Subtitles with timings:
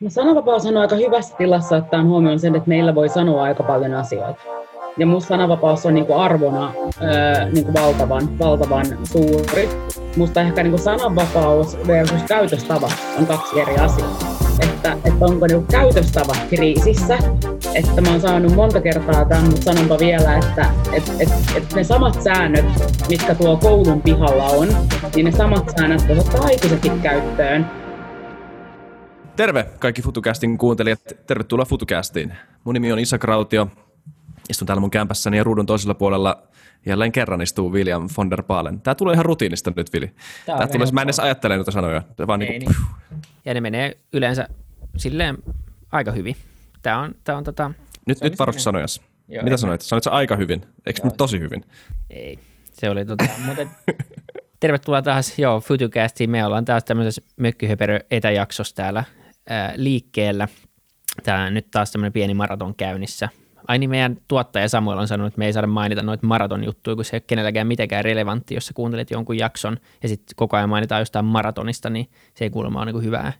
[0.00, 3.94] No sananvapaus on aika hyvässä tilassa ottaen huomioon sen, että meillä voi sanoa aika paljon
[3.94, 4.42] asioita.
[4.96, 6.72] Ja musta sananvapaus on niinku arvona
[7.02, 9.68] öö, niinku valtavan, valtavan suuri.
[10.16, 12.88] Musta ehkä niinku sananvapaus versus käytöstava
[13.18, 14.18] on kaksi eri asiaa.
[14.60, 17.18] Että, että onko niinku käytöstava kriisissä,
[17.74, 21.84] että mä oon saanut monta kertaa tämän, mutta sanonpa vielä, että et, et, et ne
[21.84, 22.66] samat säännöt,
[23.08, 24.68] mitkä tuo koulun pihalla on,
[25.14, 27.85] niin ne samat säännöt ottaa aikuisetkin käyttöön.
[29.36, 32.32] Terve kaikki FutuCastin kuuntelijat, tervetuloa FutuCastiin.
[32.64, 33.68] Mun nimi on Isa Krautio,
[34.48, 36.42] istun täällä mun kämpässäni ja ruudun toisella puolella
[36.86, 38.80] jälleen kerran istuu William von der Paalen.
[38.80, 40.10] Tää tulee ihan rutiinista nyt, Vili.
[40.46, 42.02] Tää, Tää tulee, mä en edes ajattele noita sanoja.
[42.26, 42.76] Vaan Ei, niin kuin,
[43.10, 43.22] niin.
[43.44, 44.48] Ja ne menee yleensä
[44.96, 45.38] silleen
[45.92, 46.36] aika hyvin.
[46.82, 47.70] Tää on, tää on tota...
[48.06, 48.86] Nyt, nyt varoista sanoja.
[49.28, 49.80] Joo, Mitä sanoit?
[49.80, 50.66] Sanoit sä aika hyvin?
[50.86, 51.64] Eikö nyt tosi hyvin?
[52.10, 52.38] Ei,
[52.72, 53.66] se oli tota, mutta
[54.60, 56.30] tervetuloa taas, joo, FutuCastiin.
[56.30, 59.25] Me ollaan taas tämmöisessä mökkyhöperö etäjaksossa täällä ää,
[59.76, 60.48] liikkeellä.
[61.22, 63.28] Tämä nyt taas tämmöinen pieni maraton käynnissä.
[63.68, 66.96] Ai niin meidän tuottaja Samuel on sanonut, että me ei saada mainita noita maraton juttuja,
[66.96, 70.56] kun se ei ole kenelläkään mitenkään relevantti, jos sä kuuntelet jonkun jakson ja sitten koko
[70.56, 73.32] ajan mainitaan jostain maratonista, niin se ei kuulemma ole niin hyvää.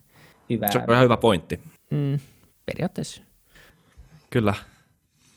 [0.51, 0.71] hyvää.
[0.71, 1.61] Se on ihan hyvä pointti.
[1.91, 2.19] Mm,
[2.67, 3.23] periaatteessa.
[4.31, 4.55] Kyllä.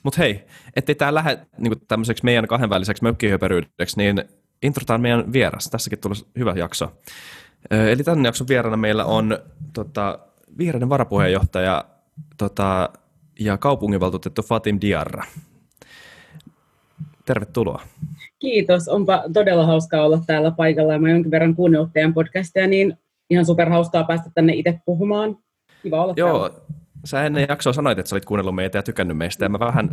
[0.04, 4.24] Mutta hei, ettei tämä lähde niin tämmöiseksi meidän kahdenväliseksi mökkihöperyydeksi, niin
[4.64, 5.70] introtaan meidän vieras.
[5.70, 6.92] Tässäkin tulee hyvä jakso.
[7.92, 9.40] Eli tämän jakson vieraana meillä on
[9.74, 10.20] tota,
[10.58, 11.86] vihreiden varapuheenjohtaja
[12.38, 12.90] tota,
[13.40, 15.24] ja kaupunginvaltuutettu Fatim Diarra.
[17.26, 17.82] Tervetuloa.
[18.40, 21.00] Kiitos, onpa todella hauskaa olla täällä paikalla.
[21.00, 22.98] Mä jonkin verran kuunnellut teidän podcastia, niin
[23.30, 25.38] ihan superhauskaa päästä tänne itse puhumaan.
[25.84, 26.66] Kiva olla Joo, täällä.
[27.06, 29.90] sä ennen jaksoa sanoit, että sä olit kuunnellut meitä ja tykännyt meistä, ja mä vähän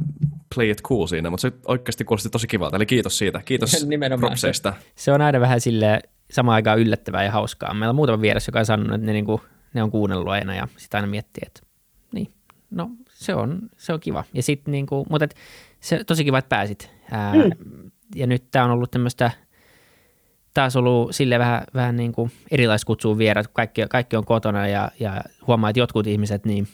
[0.54, 3.40] play it cool siinä, mutta se oikeasti kuulosti tosi kivalta, eli kiitos siitä.
[3.44, 3.86] Kiitos
[4.20, 4.72] propseista.
[4.94, 7.74] Se on aina vähän sille samaan aikaan yllättävää ja hauskaa.
[7.74, 9.40] Meillä on muutama vieras, joka on sanonut, että ne, niin kuin,
[9.76, 11.60] ne on kuunnellut aina ja sitten aina miettii, että
[12.12, 12.32] niin,
[12.70, 14.24] no se on, se on kiva.
[14.34, 15.34] Ja sit, niin kuin, mutta et,
[15.80, 16.90] se tosi kiva, että pääsit.
[17.10, 17.90] Ää, mm.
[18.14, 19.30] Ja nyt tämä on ollut tämmöistä,
[20.54, 25.22] taas ollut sille vähän, vähän niin kuin erilaiskutsua vierat, kaikki, kaikki on kotona ja, ja
[25.46, 26.68] huomaa, että jotkut ihmiset niin,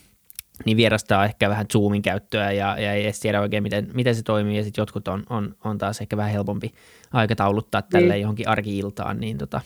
[0.65, 4.23] niin vierastaa ehkä vähän Zoomin käyttöä ja, ja ei edes tiedä oikein, miten, miten se
[4.23, 6.73] toimii ja sitten jotkut on, on, on taas ehkä vähän helpompi
[7.13, 8.21] aikatauluttaa tälle niin.
[8.21, 9.61] johonkin arkiiltaan, niin tota,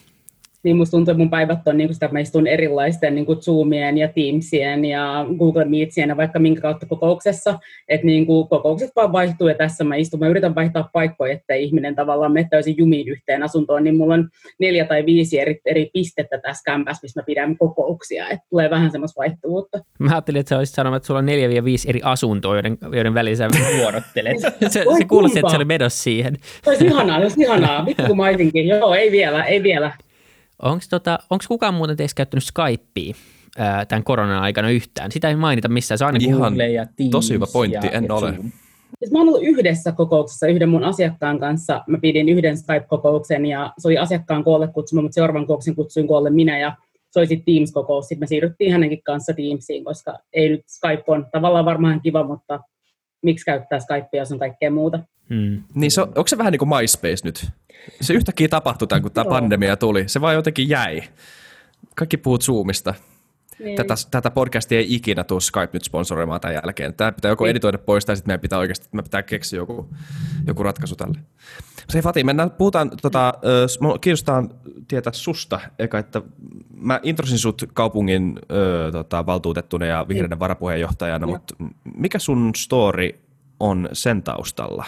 [0.68, 3.42] niin musta tuntuu, että mun päivät on niin sitä, että mä istun erilaisten niin kuin
[3.42, 8.90] Zoomien ja Teamsien ja Google Meetsien ja vaikka minkä kautta kokouksessa, että niin kuin kokoukset
[8.96, 12.76] vaan vaihtuu ja tässä mä istun, mä yritän vaihtaa paikkoja, että ihminen tavallaan mene täysin
[12.78, 14.30] jumiin yhteen asuntoon, niin mulla on
[14.60, 18.92] neljä tai viisi eri, eri pistettä tässä kämpässä, missä mä pidän kokouksia, että tulee vähän
[18.92, 19.80] semmoista vaihtuvuutta.
[20.00, 22.78] Mä ajattelin, että sä olisit sanonut, että sulla on neljä ja viisi eri asuntoa, joiden,
[22.94, 24.38] joiden välissä vuorottelet.
[24.70, 26.38] se, se kuulosti, että se oli medos siihen.
[26.64, 27.86] Se olisi ihanaa, olisi ihanaa.
[27.86, 28.26] Vittu kun mä
[28.68, 29.92] Joo, ei vielä, ei vielä.
[30.62, 33.14] Onko tota, kukaan muuten teistä käyttänyt Skypea
[33.58, 35.12] ää, tämän koronan aikana yhtään?
[35.12, 38.34] Sitä ei mainita missään, se on aina Ihan ja Teams tosi hyvä pointti, en ole.
[39.00, 41.84] Siis mä oon ollut yhdessä kokouksessa yhden mun asiakkaan kanssa.
[41.88, 46.30] Mä pidin yhden Skype-kokouksen ja se oli asiakkaan koolle kutsuma, mutta seuraavan kokouksen kutsuin koolle
[46.30, 46.76] minä ja
[47.12, 48.08] se oli sitten Teams-kokous.
[48.08, 52.60] Sitten me siirryttiin hänenkin kanssa Teamsiin, koska ei nyt Skype on tavallaan varmaan kiva, mutta
[53.24, 55.00] miksi käyttää Skypea, jos on kaikkea muuta.
[55.30, 55.64] Hmm.
[55.74, 57.50] Niin se on, onko se vähän niin kuin MySpace nyt?
[58.02, 60.04] Se yhtäkkiä tapahtui tämän, kun tämä pandemia tuli.
[60.08, 61.04] Se vaan jotenkin jäi.
[61.96, 62.94] Kaikki puhut Zoomista.
[63.60, 63.76] Niin.
[63.76, 66.94] Tätä, tätä podcastia ei ikinä tule Skype nyt sponsoroimaan tämän jälkeen.
[66.94, 67.52] Tämä pitää joko niin.
[67.52, 69.90] editoida pois tai sitten meidän pitää oikeasti me pitää keksiä joku,
[70.48, 71.18] joku ratkaisu tälle.
[71.90, 74.44] Se Fati, mennään, puhutaan, tota, äh, kiinnostaa
[74.88, 76.22] tietää susta eka, että
[76.76, 80.40] mä introsin sut kaupungin äh, tota, valtuutettuna ja vihreiden niin.
[80.40, 81.56] varapuheenjohtajana, mutta
[81.96, 83.10] mikä sun story
[83.60, 84.86] on sen taustalla?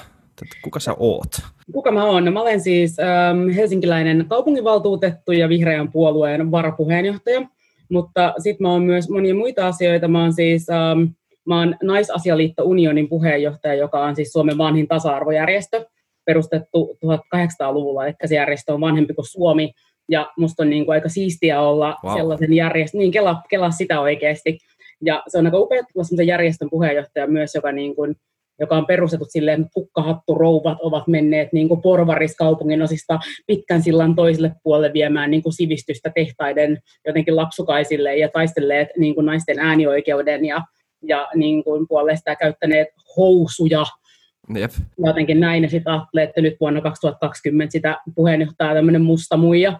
[0.62, 1.32] Kuka sä oot?
[1.74, 2.26] Kuka mä oon?
[2.26, 7.42] No, mä olen siis ähm, helsinkiläinen kaupunginvaltuutettu ja vihreän puolueen varapuheenjohtaja,
[7.90, 10.08] mutta sitten mä oon myös monia muita asioita.
[10.08, 11.04] Mä oon siis ähm,
[11.50, 15.86] mä oon Naisasialiitto Unionin puheenjohtaja, joka on siis Suomen vanhin tasa-arvojärjestö,
[16.26, 19.72] perustettu 1800-luvulla, että se järjestö on vanhempi kuin Suomi,
[20.10, 22.18] ja musta on niin kuin aika siistiä olla wow.
[22.18, 24.58] sellaisen järjestön, niin kela, kela sitä oikeasti,
[25.06, 28.16] ja se on aika upea olla sellaisen järjestön puheenjohtaja myös, joka niin kuin
[28.60, 34.52] joka on perustettu silleen, että kukkahatturouvat ovat menneet niin kuin porvariskaupungin osista pitkän sillan toiselle
[34.64, 40.62] puolelle viemään niin kuin sivistystä tehtaiden jotenkin lapsukaisille ja taistelleet niin kuin naisten äänioikeuden ja,
[41.04, 43.86] ja niin kuin puolesta käyttäneet housuja
[44.56, 44.72] Jep.
[44.98, 49.80] Jotenkin näin, ja sitten ajattelee, että nyt vuonna 2020 sitä puheenjohtaja tämmöinen musta muija,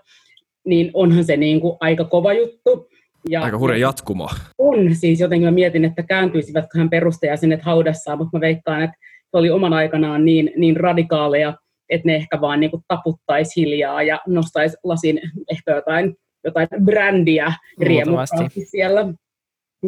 [0.66, 2.90] niin onhan se niin kuin aika kova juttu.
[3.30, 4.30] Ja, Aika hurja jatkumo.
[4.58, 8.98] On, siis jotenkin mä mietin, että kääntyisivätkö hän perustajaisinet haudassaan, mutta mä veikkaan, että
[9.32, 11.54] se oli oman aikanaan niin, niin radikaaleja,
[11.90, 15.22] että ne ehkä vaan niin taputtaisi hiljaa ja nostaisi lasin
[15.52, 19.14] ehkä jotain, jotain brändiä riemukkaasti siellä.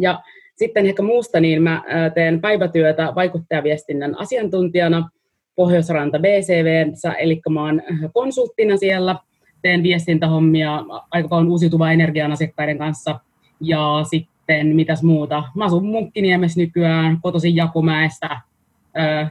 [0.00, 0.22] Ja
[0.56, 1.82] sitten ehkä muusta, niin mä
[2.14, 5.08] teen päivätyötä vaikuttajaviestinnän asiantuntijana
[5.54, 6.86] Pohjoisranta BCV,
[7.18, 7.82] eli mä oon
[8.14, 9.16] konsulttina siellä,
[9.62, 13.20] teen viestintähommia aika paljon uusiutuvaa energian asiakkaiden kanssa,
[13.60, 15.44] ja sitten mitäs muuta.
[15.54, 18.40] Mä asun Munkkiniemessä nykyään, kotoisin Jakumäestä,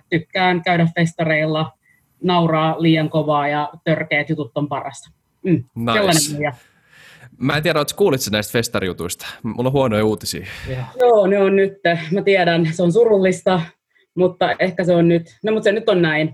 [0.10, 1.72] tykkään käydä festareilla,
[2.24, 5.12] nauraa liian kovaa ja törkeät jutut on parasta.
[5.44, 6.52] Mm, nice.
[7.38, 9.28] Mä en tiedä, oletko kuulit näistä festarijutuista.
[9.44, 10.46] Mulla on huonoja uutisia.
[10.70, 10.92] Yeah.
[11.00, 11.74] Joo, ne on nyt.
[12.12, 13.62] Mä tiedän, se on surullista,
[14.16, 15.40] mutta ehkä se on nyt.
[15.44, 16.34] No, mutta se nyt on näin.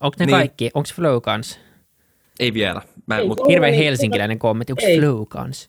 [0.00, 0.36] Onko ne niin.
[0.36, 0.70] kaikki?
[0.74, 1.60] Onko Flow kans?
[2.40, 2.82] Ei vielä.
[3.06, 3.40] Mä, ei, mut...
[3.48, 4.72] Hirveän niin, helsinkiläinen kommentti.
[4.72, 5.68] Onko Flow kans?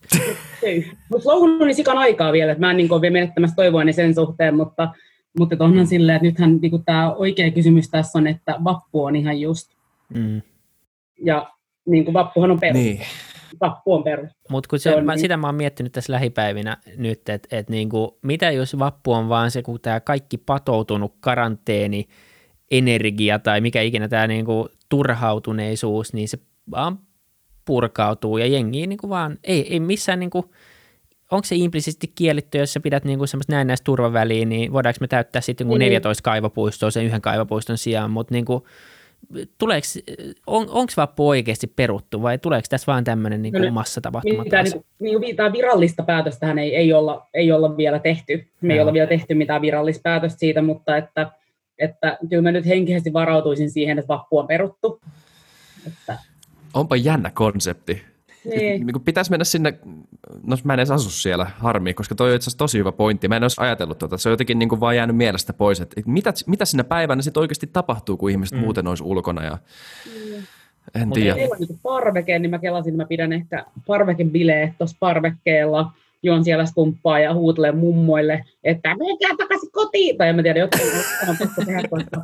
[0.62, 0.90] ei.
[1.08, 3.92] Mutta Flow on niin sikan aikaa vielä, että mä en niin ole vielä menettämässä toivoani
[3.92, 4.88] sen suhteen, mutta,
[5.38, 9.40] mutta onhan silleen, että nythän niin tämä oikea kysymys tässä on, että vappu on ihan
[9.40, 9.70] just.
[10.14, 10.42] Mm.
[11.24, 11.50] Ja
[11.86, 12.82] niin kuin vappuhan on perus.
[12.82, 13.00] Niin
[13.60, 14.30] vappu on perus.
[14.50, 15.20] Mutta se, se mä, niin.
[15.20, 19.50] sitä mä oon miettinyt tässä lähipäivinä nyt, että et niinku, mitä jos vappu on vaan
[19.50, 22.08] se, kun tämä kaikki patoutunut karanteeni,
[22.70, 26.38] energia tai mikä ikinä tämä niinku turhautuneisuus, niin se
[26.70, 26.98] vaan
[27.64, 30.50] purkautuu ja jengi niinku vaan, ei, ei missään niinku,
[31.30, 35.40] onko se implisiitti kielletty, jos sä pidät niinku semmoista näennäistä turvaväliä, niin voidaanko me täyttää
[35.42, 35.78] sitten niin.
[35.78, 38.66] 14 kaivopuistoa sen yhden kaivopuiston sijaan, mutta niinku,
[39.58, 39.86] tuleeko,
[40.46, 44.42] on, onko vappu oikeasti peruttu vai tuleeko tässä vain tämmöinen niin no, massatapahtuma?
[44.42, 48.48] Mitään, niin, niin, niin, virallista päätöstähän ei, ei, olla, ei olla vielä tehty.
[48.60, 48.74] Me no.
[48.74, 51.30] ei olla vielä tehty mitään virallista päätöstä siitä, mutta että,
[51.78, 55.00] että kyllä mä nyt henkisesti varautuisin siihen, että vappu on peruttu.
[55.86, 56.18] Että.
[56.74, 58.02] Onpa jännä konsepti.
[58.44, 58.86] Niin.
[58.86, 59.78] niin pitäisi mennä sinne,
[60.42, 63.28] no mä en edes asu siellä, harmi, koska toi on itse asiassa tosi hyvä pointti.
[63.28, 66.02] Mä en olisi ajatellut tuota, se on jotenkin niin kuin vaan jäänyt mielestä pois, että
[66.06, 68.64] mitä, mitä sinä päivänä sitten oikeasti tapahtuu, kun ihmiset mm.
[68.64, 69.58] muuten olisi ulkona ja
[70.06, 70.42] mm.
[70.94, 71.34] En Mutta tiedä.
[71.34, 75.92] On niin parveke, niin mä kelasin, että mä pidän ehkä parvekebileet tuossa parvekkeella,
[76.22, 80.18] juon siellä skumppaa ja huutelen mummoille, että menkää takaisin kotiin.
[80.18, 80.84] Tai en mä tiedä, jotain
[81.28, 82.22] on pakko tehdä, koska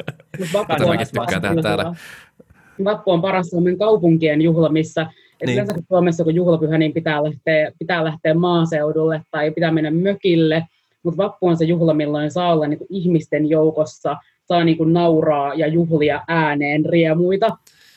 [2.84, 5.06] Vappu on paras Suomen kaupunkien juhla, missä
[5.46, 5.52] niin.
[5.52, 10.66] Yleensä Suomessa kun juhlapyhä, niin pitää lähteä, pitää lähteä maaseudulle tai pitää mennä mökille,
[11.02, 14.92] mutta vappu on se juhla, milloin saa olla niin kuin ihmisten joukossa, saa niin kuin
[14.92, 17.56] nauraa ja juhlia ääneen riemuita.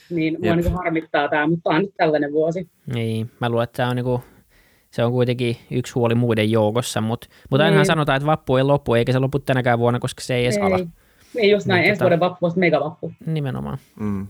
[0.09, 2.67] Niin mua niin kuin harmittaa tämä, mutta tämä on nyt tällainen vuosi.
[2.93, 4.21] Niin, mä luulen, että tämä on niin kuin
[4.91, 7.85] se on kuitenkin yksi huoli muiden joukossa, mutta, mutta ainahan niin.
[7.85, 10.63] sanotaan, että vappu ei loppu, eikä se lopu tänäkään vuonna, koska se ei edes ei.
[10.63, 10.79] ala.
[11.35, 13.11] Niin, just näin, niin, ensi tota, vuoden vappu on megavappu.
[13.25, 13.77] Nimenomaan.
[13.99, 14.27] Mm.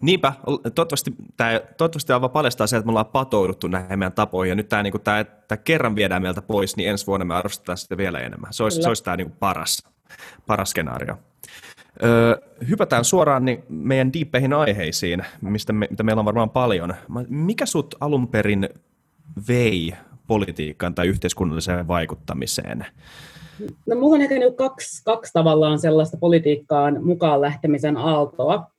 [0.00, 0.32] Niinpä,
[0.74, 4.68] toivottavasti tämä, toivottavasti tämä paljastaa se, että me ollaan patouduttu näihin meidän tapoihin, ja nyt
[4.68, 7.96] tämä, niin kuin, tämä, tämä kerran viedään meiltä pois, niin ensi vuonna me arvostetaan sitä
[7.96, 8.52] vielä enemmän.
[8.52, 9.88] Se olisi, se olisi tämä niin kuin paras,
[10.46, 11.18] paras skenaario.
[12.04, 12.36] Öö,
[12.68, 16.94] hypätään suoraan niin meidän diippeihin aiheisiin, mistä me, mitä meillä on varmaan paljon.
[17.28, 18.68] Mikä sut alun perin
[19.48, 19.94] vei
[20.26, 22.86] politiikkaan tai yhteiskunnalliseen vaikuttamiseen?
[23.86, 28.70] No mulla on ehkä kaksi, kaksi tavallaan sellaista politiikkaan mukaan lähtemisen aaltoa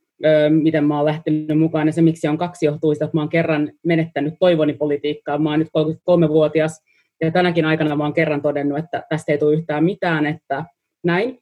[0.50, 1.86] miten mä oon lähtenyt mukaan.
[1.86, 5.38] Ja se, miksi on kaksi, johtuu että mä oon kerran menettänyt toivoni politiikkaa.
[5.38, 6.82] Mä oon nyt 33-vuotias
[7.20, 10.64] ja tänäkin aikana mä oon kerran todennut, että tästä ei tule yhtään mitään, että
[11.04, 11.38] näin.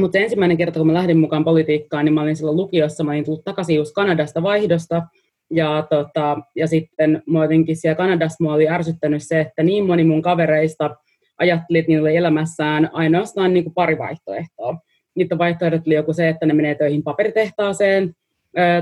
[0.00, 3.24] Mutta ensimmäinen kerta, kun mä lähdin mukaan politiikkaan, niin mä olin silloin lukiossa, mä olin
[3.24, 5.02] tullut takaisin just Kanadasta vaihdosta,
[5.50, 10.04] ja, tota, ja sitten mä jotenkin siellä Kanadassa mä oli ärsyttänyt se, että niin moni
[10.04, 10.96] mun kavereista
[11.38, 14.76] ajatteli, että niillä oli elämässään ainoastaan niin kuin pari vaihtoehtoa
[15.14, 18.14] niiden vaihtoehdot oli joku se, että ne menee töihin paperitehtaaseen,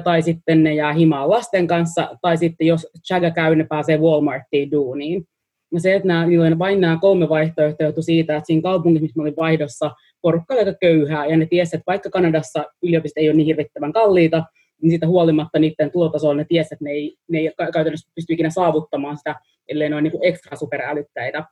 [0.04, 4.70] tai sitten ne jää himaan lasten kanssa, tai sitten jos Chaga käy, ne pääsee Walmartiin
[4.70, 5.24] duuniin.
[5.72, 6.26] Ja se, että nämä,
[6.58, 9.90] vain nämä kolme vaihtoehtoa johtui siitä, että siinä kaupungissa, missä olin vaihdossa,
[10.22, 13.92] porukka oli aika köyhää, ja ne tiesi, että vaikka Kanadassa yliopistot ei ole niin hirvittävän
[13.92, 14.44] kalliita,
[14.82, 18.50] niin siitä huolimatta niiden tulotasolla ne tiesi, että ne ei, ne ei käytännössä pysty ikinä
[18.50, 19.34] saavuttamaan sitä,
[19.68, 21.44] ellei ne ole niin ekstra superälyttäitä.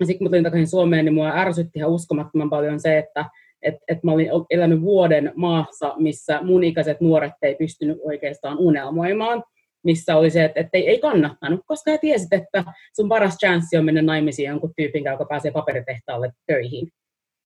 [0.00, 3.24] Ja sitten kun tulin takaisin Suomeen, niin mua ärsytti ihan uskomattoman paljon se, että
[3.62, 9.44] että et mä olin elänyt vuoden maassa, missä mun ikäiset nuoret ei pystynyt oikeastaan unelmoimaan,
[9.84, 12.64] missä oli se, että, että ei, ei kannattanut, koska he tiesit, että
[12.96, 16.88] sun paras chanssi on mennä naimisiin jonkun tyypin, joka pääsee paperitehtaalle töihin.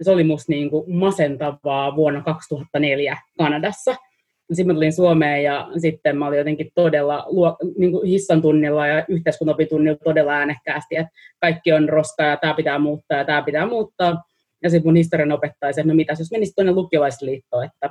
[0.02, 3.96] Se oli musta niin kuin masentavaa vuonna 2004 Kanadassa.
[4.52, 7.26] Sitten mä tulin Suomeen ja sitten mä olin jotenkin todella
[7.78, 12.78] niin kuin hissan tunnilla ja yhteiskunnopitunnilla todella äänekkäästi, että kaikki on roska ja tämä pitää
[12.78, 14.23] muuttaa ja tämä pitää muuttaa.
[14.66, 17.90] Ja sitten mun historian opettaja että no mitä jos menisit tuonne lukiolaisliittoon, että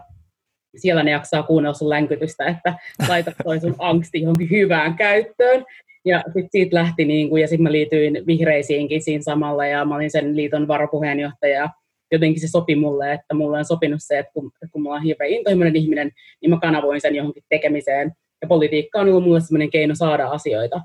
[0.75, 2.73] siellä ne jaksaa kuunnella sun länkytystä, että
[3.09, 5.65] laita toi sun angsti johonkin hyvään käyttöön.
[6.05, 9.95] Ja sitten siitä lähti, niin kuin, ja sitten mä liityin vihreisiinkin siinä samalla, ja mä
[9.95, 11.69] olin sen liiton varapuheenjohtaja.
[12.11, 15.29] Jotenkin se sopi mulle, että mulle on sopinut se, että kun, kun mulla on hirveän
[15.29, 18.11] intohimoinen ihminen, niin mä kanavoin sen johonkin tekemiseen.
[18.41, 20.81] Ja politiikka on ollut mulle sellainen keino saada asioita.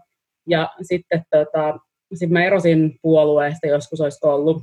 [0.48, 1.78] Ja sitten tota,
[2.14, 4.62] sitten mä erosin puolueesta, joskus olisi ollut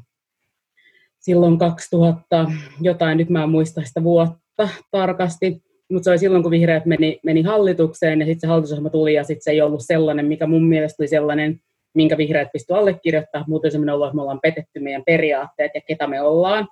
[1.28, 6.52] silloin 2000 jotain, nyt mä en muista sitä vuotta tarkasti, mutta se oli silloin, kun
[6.52, 10.26] vihreät meni, meni hallitukseen ja sitten se hallitusohjelma tuli ja sitten se ei ollut sellainen,
[10.26, 11.60] mikä mun mielestä oli sellainen,
[11.96, 13.50] minkä vihreät pystyi allekirjoittamaan.
[13.50, 16.68] Muuten semmoinen ollut, että me ollaan petetty meidän periaatteet ja ketä me ollaan.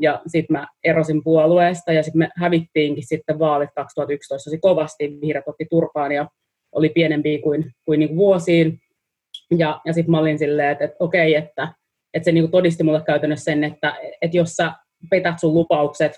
[0.00, 5.18] Ja sitten mä erosin puolueesta ja sitten me hävittiinkin sitten vaalit 2011 tosi kovasti.
[5.20, 6.28] Vihreät otti turpaan ja
[6.72, 8.78] oli pienempi kuin, kuin, niin vuosiin.
[9.58, 11.68] Ja, ja sitten mä olin silleen, että, että okei, että,
[12.14, 14.72] että se niin kuin todisti mulle käytännössä sen, että, että jos sä
[15.10, 16.12] petät sun lupaukset,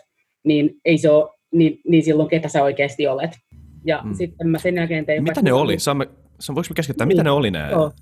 [0.45, 3.31] niin ei se ole, niin, niin silloin ketä sä oikeasti olet.
[3.85, 4.15] Ja mm.
[4.15, 5.23] sitten mä sen jälkeen tein...
[5.23, 5.79] Mitä ne oli?
[5.79, 6.07] Saamme,
[6.49, 7.17] voiko me keskittää, niin.
[7.17, 7.71] mitä ne oli ne?
[7.71, 7.93] Joo.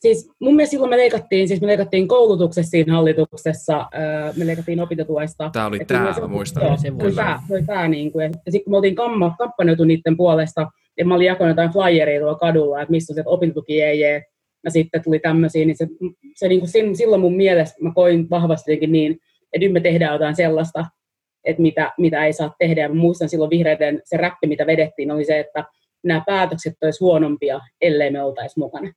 [0.00, 3.88] Siis mun mielestä silloin me leikattiin, siis me leikattiin koulutuksessa siinä hallituksessa,
[4.36, 5.50] me leikattiin opintotuesta.
[5.52, 6.66] Tämä oli tämä, mä muistan.
[6.66, 9.34] Joo, se oli tämä, se oli tämä niin kuin, ja sitten kun me oltiin kamma,
[9.38, 10.66] kampanjoitu niiden puolesta,
[10.98, 14.00] ja mä olin jakanut jotain flyeria tuolla kadulla, että missä on se, että opintotuki ei
[14.00, 14.22] jee,
[14.64, 15.86] ja sitten tuli tämmöisiä, niin se,
[16.36, 19.12] se niin kuin silloin mun mielestä mä koin vahvasti niin,
[19.52, 20.84] että nyt me tehdään jotain sellaista,
[21.44, 22.80] että mitä, mitä ei saa tehdä.
[22.80, 25.64] Ja mä muistan silloin vihreiden se räppi, mitä vedettiin, oli se, että
[26.04, 28.92] nämä päätökset olisi huonompia, ellei me oltaisi mukana.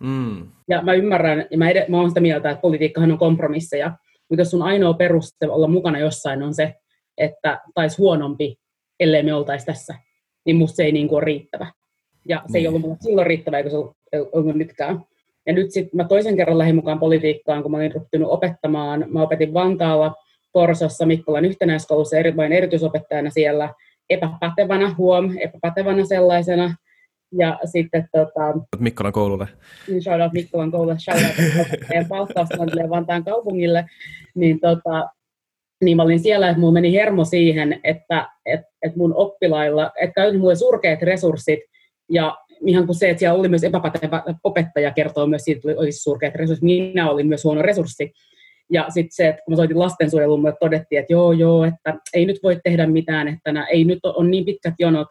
[0.00, 0.48] Mm.
[0.68, 3.92] Ja mä ymmärrän, ja mä, ed- mä oon sitä mieltä, että politiikkahan on kompromisseja,
[4.28, 6.74] mutta jos sun ainoa peruste olla mukana jossain on se,
[7.18, 8.56] että taisi huonompi,
[9.00, 9.94] ellei me oltaisi tässä,
[10.46, 11.72] niin musta se ei niin kuin ole riittävä.
[12.28, 12.60] Ja se mm.
[12.60, 13.76] ei ollut mulle silloin riittävä, eikä se
[14.32, 15.00] ollut nytkään.
[15.46, 19.04] Ja nyt sitten mä toisen kerran lähdin mukaan politiikkaan, kun mä olin ryhtynyt opettamaan.
[19.08, 20.14] Mä opetin Vantaalla,
[20.52, 23.74] Porsossa, Mikkolan yhtenäiskoulussa eri, vain erityisopettajana siellä,
[24.10, 26.74] epäpätevänä, huom, epäpätevänä sellaisena.
[27.38, 28.64] Ja sitten tota...
[28.78, 29.48] Mikkolan koululle.
[29.88, 33.84] Niin, shout out Mikkolan koululle, shout out meidän palkkausfondille Vantaan kaupungille.
[34.34, 35.08] Niin, tota,
[35.84, 40.14] niin mä olin siellä, että mulla meni hermo siihen, että et, et mun oppilailla, että
[40.14, 41.60] käytin mulle surkeat resurssit,
[42.08, 45.98] ja ihan kuin se, että siellä oli myös epäpätevä opettaja, kertoo myös siitä, että olisi
[45.98, 46.64] surkeat resurssit.
[46.64, 48.12] Minä olin myös huono resurssi.
[48.72, 52.26] Ja sitten se, että kun mä soitin lastensuojeluun, mulle todettiin, että joo, joo, että ei
[52.26, 55.08] nyt voi tehdä mitään, että nää, ei nyt ole niin pitkät jonot,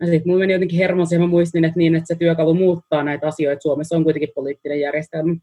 [0.00, 3.02] ja sitten mulla meni jotenkin hermosi ja mä muistin, että, niin, että se työkalu muuttaa
[3.02, 3.62] näitä asioita.
[3.62, 5.34] Suomessa on kuitenkin poliittinen järjestelmä.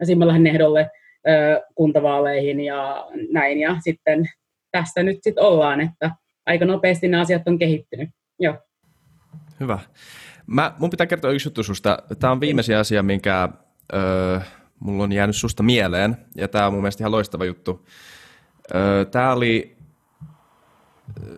[0.00, 0.90] Ja siinä mä lähdin ehdolle
[1.28, 3.60] ö, kuntavaaleihin ja näin.
[3.60, 4.28] Ja sitten
[4.70, 6.10] tässä nyt sitten ollaan, että
[6.46, 8.10] aika nopeasti nämä asiat on kehittynyt.
[8.38, 8.54] Joo.
[9.60, 9.78] Hyvä.
[10.48, 11.98] Mä, mun pitää kertoa yksi juttu susta.
[12.18, 13.48] Tämä on viimeisin asia, minkä
[13.92, 14.40] ö,
[14.80, 16.16] mulla on jäänyt susta mieleen.
[16.36, 17.86] Ja tämä on mun mielestä ihan loistava juttu.
[18.74, 19.76] Ö, tämä oli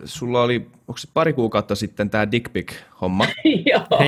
[0.05, 0.55] sulla oli,
[0.87, 3.25] onko se pari kuukautta sitten tämä dick pic-homma?
[3.71, 3.87] Joo.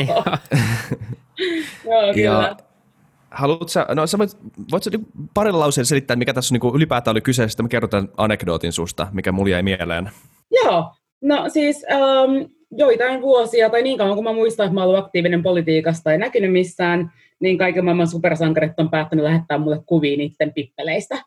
[1.85, 2.55] Joo, kyllä.
[3.31, 4.37] Haluatko sä, no sä voit,
[4.71, 7.89] voit sä niinku parilla lauseella selittää, mikä tässä niinku ylipäätään oli kyseessä, sitten mä kerron
[7.89, 10.11] tämän anekdootin susta, mikä mulla jäi mieleen.
[10.51, 14.99] Joo, no siis um, joitain vuosia, tai niin kauan kuin mä muistan, että mä olen
[14.99, 20.53] aktiivinen politiikasta tai näkynyt missään, niin kaiken maailman supersankarit on päättänyt lähettää mulle kuvia niiden
[20.53, 21.17] pippeleistä.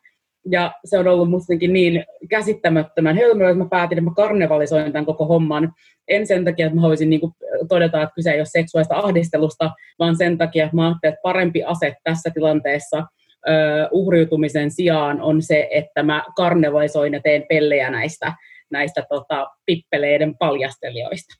[0.49, 5.05] Ja se on ollut musta niin käsittämättömän hölmöä, että mä päätin, että mä karnevalisoin tämän
[5.05, 5.73] koko homman.
[6.07, 7.21] En sen takia, että mä haluaisin niin
[7.69, 11.63] todeta, että kyse ei ole seksuaalista ahdistelusta, vaan sen takia, että mä ajattelin, että parempi
[11.63, 18.33] ase tässä tilanteessa uh, uhriutumisen sijaan on se, että mä karnevalisoin ja teen pellejä näistä,
[18.71, 21.35] näistä tota, pippeleiden paljastelijoista.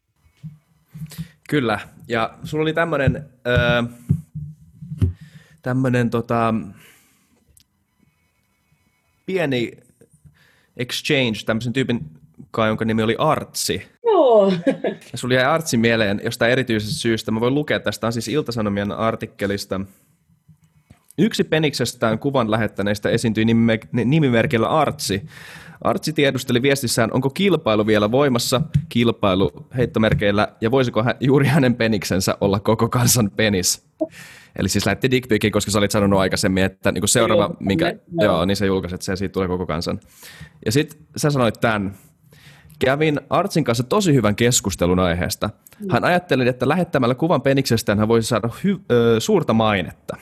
[1.50, 3.84] Kyllä, ja sulla oli tämmöinen, öö,
[5.62, 6.53] tämmöinen tota,
[9.25, 9.72] pieni
[10.77, 12.00] exchange tämmöisen tyypin
[12.51, 13.88] kai, jonka nimi oli Artsi.
[14.05, 14.53] Joo.
[15.12, 17.31] Ja sulla jäi Artsi mieleen jostain erityisestä syystä.
[17.31, 19.81] Mä voin lukea tästä, on siis Iltasanomien artikkelista.
[21.17, 23.45] Yksi peniksestään kuvan lähettäneistä esiintyi
[23.91, 25.25] nimimerkillä Artsi.
[25.81, 32.38] Artsi tiedusteli viestissään, onko kilpailu vielä voimassa, kilpailu heittomerkeillä, ja voisiko hän, juuri hänen peniksensä
[32.41, 33.88] olla koko kansan penis.
[34.59, 38.45] Eli siis lähetti dickpicin, koska sä olit sanonut aikaisemmin, että niin seuraava, minkä, ne, joo,
[38.45, 40.00] niin se julkaisi, että se siitä tulee koko kansan.
[40.65, 41.93] Ja sitten sä sanoit tämän.
[42.79, 45.50] Kävin Artsin kanssa tosi hyvän keskustelun aiheesta.
[45.91, 50.17] Hän ajatteli, että lähettämällä kuvan peniksestään hän voisi saada hy- ö, suurta mainetta.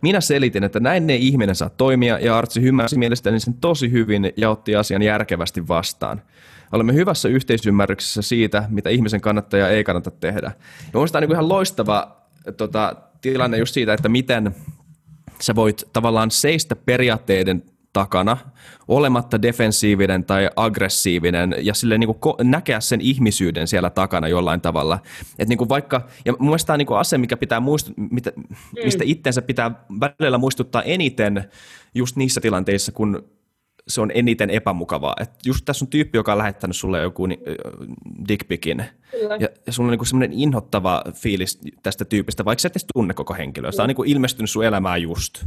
[0.00, 4.32] Minä selitin, että näin ne ihminen saa toimia, ja Artsi ymmärsi mielestäni sen tosi hyvin
[4.36, 6.22] ja otti asian järkevästi vastaan.
[6.72, 10.52] Olemme hyvässä yhteisymmärryksessä siitä, mitä ihmisen kannattaa ja ei kannata tehdä.
[10.92, 12.16] Ja on niin ihan loistava
[12.56, 14.54] tota, tilanne just siitä, että miten
[15.40, 17.62] sä voit tavallaan seistä periaatteiden
[17.96, 18.36] takana,
[18.88, 24.98] olematta defensiivinen tai aggressiivinen ja sille niin kuin näkeä sen ihmisyyden siellä takana jollain tavalla.
[25.38, 27.92] Et niin kuin vaikka, ja mun mielestä tämä on niin kuin ase, mikä pitää muistu,
[28.10, 28.32] mitä,
[28.84, 29.10] mistä mm.
[29.10, 31.44] itseensä pitää välillä muistuttaa eniten
[31.94, 33.24] just niissä tilanteissa, kun
[33.88, 35.14] se on eniten epämukavaa.
[35.20, 37.28] Et just tässä on tyyppi, joka on lähettänyt sulle joku
[38.28, 38.84] dickpicin,
[39.40, 43.14] ja, ja sulla on niinku semmoinen inhottava fiilis tästä tyypistä, vaikka sä et edes tunne
[43.14, 43.72] koko henkilöä.
[43.72, 45.44] Se on niinku ilmestynyt sun elämään just.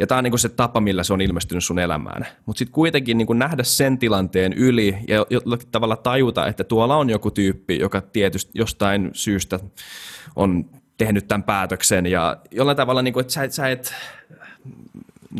[0.00, 2.26] Ja tämä on niinku se tapa, millä se on ilmestynyt sun elämään.
[2.46, 7.10] Mutta sitten kuitenkin niinku nähdä sen tilanteen yli ja jollakin tavalla tajuta, että tuolla on
[7.10, 9.60] joku tyyppi, joka tietysti jostain syystä
[10.36, 10.64] on
[10.98, 13.94] tehnyt tämän päätöksen ja jollain tavalla, niinku, että sä, sä et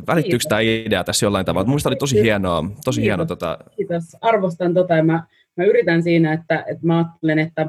[0.07, 1.67] Välittyykö tämä idea tässä jollain tavalla?
[1.67, 2.65] Minusta oli tosi hienoa.
[2.85, 3.59] Tosi hienoa tota...
[3.77, 4.17] Kiitos.
[4.21, 5.25] Arvostan tota ja mä,
[5.57, 7.67] mä yritän siinä, että, että mä ajattelen, että,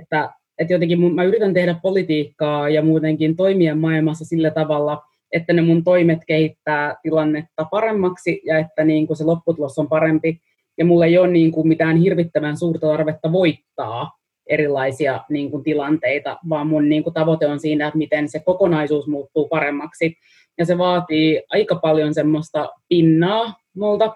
[0.00, 5.02] että, että jotenkin mä yritän tehdä politiikkaa ja muutenkin toimia maailmassa sillä tavalla,
[5.32, 10.40] että ne mun toimet kehittää tilannetta paremmaksi ja että niin kuin se lopputulos on parempi.
[10.78, 14.10] Ja mulla ei ole niin kuin mitään hirvittävän suurta tarvetta voittaa
[14.46, 19.06] erilaisia niin kuin tilanteita, vaan mun niin kuin tavoite on siinä, että miten se kokonaisuus
[19.06, 20.16] muuttuu paremmaksi.
[20.58, 24.14] Ja se vaatii aika paljon semmoista pinnaa multa,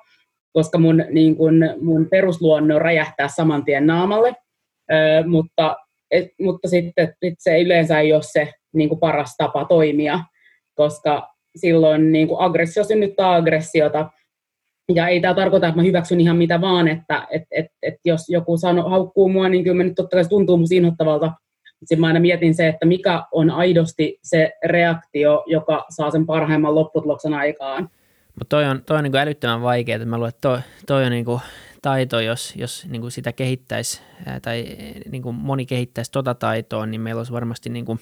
[0.52, 4.34] koska mun, niin kun, mun perusluonne on räjähtää saman tien naamalle,
[4.92, 4.94] ö,
[5.26, 5.76] mutta,
[6.10, 10.20] et, mutta sitten sit se yleensä ei ole se niin kuin paras tapa toimia,
[10.80, 14.10] koska silloin niin kuin aggressio synnyttää aggressiota,
[14.94, 18.28] ja ei tämä tarkoita, että mä hyväksyn ihan mitä vaan, että et, et, et jos
[18.28, 21.32] joku sano, haukkuu mua, niin kyllä nyt totta kai se tuntuu musta inhottavalta,
[21.84, 26.74] sitten mä aina mietin se, että mikä on aidosti se reaktio, joka saa sen parhaimman
[26.74, 27.82] lopputuloksen aikaan.
[28.38, 31.10] Mutta toi on, toi on niin älyttömän vaikeaa, että mä luulen, että toi, toi on
[31.10, 31.40] niin kuin
[31.82, 34.02] taito, jos, jos niin kuin sitä kehittäisi
[34.42, 34.64] tai
[35.10, 37.98] niin kuin moni kehittäisi tota taitoa, niin meillä olisi varmasti niin kuin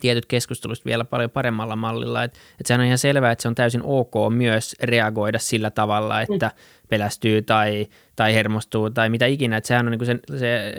[0.00, 2.24] tietyt keskustelut vielä paljon paremmalla mallilla.
[2.24, 6.20] Et, et sehän on ihan selvää, että se on täysin ok myös reagoida sillä tavalla,
[6.20, 6.50] että
[6.88, 9.56] pelästyy tai, tai hermostuu tai mitä ikinä.
[9.56, 10.74] Et sehän on niin se, se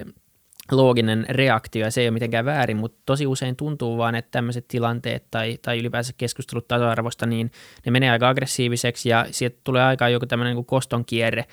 [0.71, 4.67] looginen reaktio ja se ei ole mitenkään väärin, mutta tosi usein tuntuu vaan, että tämmöiset
[4.67, 7.51] tilanteet tai, tai ylipäänsä keskustelut tasa-arvosta, niin
[7.85, 11.45] ne menee aika aggressiiviseksi ja sieltä tulee aikaan joku tämmöinen niin koston kierre,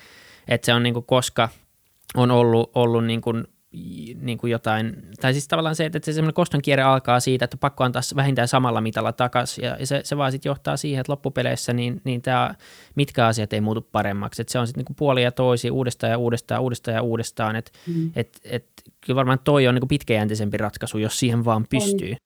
[0.47, 1.49] että se on niin kuin, koska
[2.15, 3.47] on ollut, ollut niin kuin
[4.21, 7.57] niin kuin jotain, tai siis tavallaan se, että se semmoinen koston kierre alkaa siitä, että
[7.57, 11.73] pakko antaa vähintään samalla mitalla takaisin, ja se, se vaan sitten johtaa siihen, että loppupeleissä
[11.73, 12.55] niin, niin tämä,
[12.95, 16.17] mitkä asiat ei muutu paremmaksi, että se on sitten niin puoli ja toisi uudestaan ja
[16.17, 18.11] uudestaan, uudestaan ja uudestaan, että mm.
[18.15, 18.65] et, et,
[19.05, 22.11] kyllä varmaan toi on niin pitkäjänteisempi ratkaisu, jos siihen vaan pystyy.
[22.11, 22.17] On.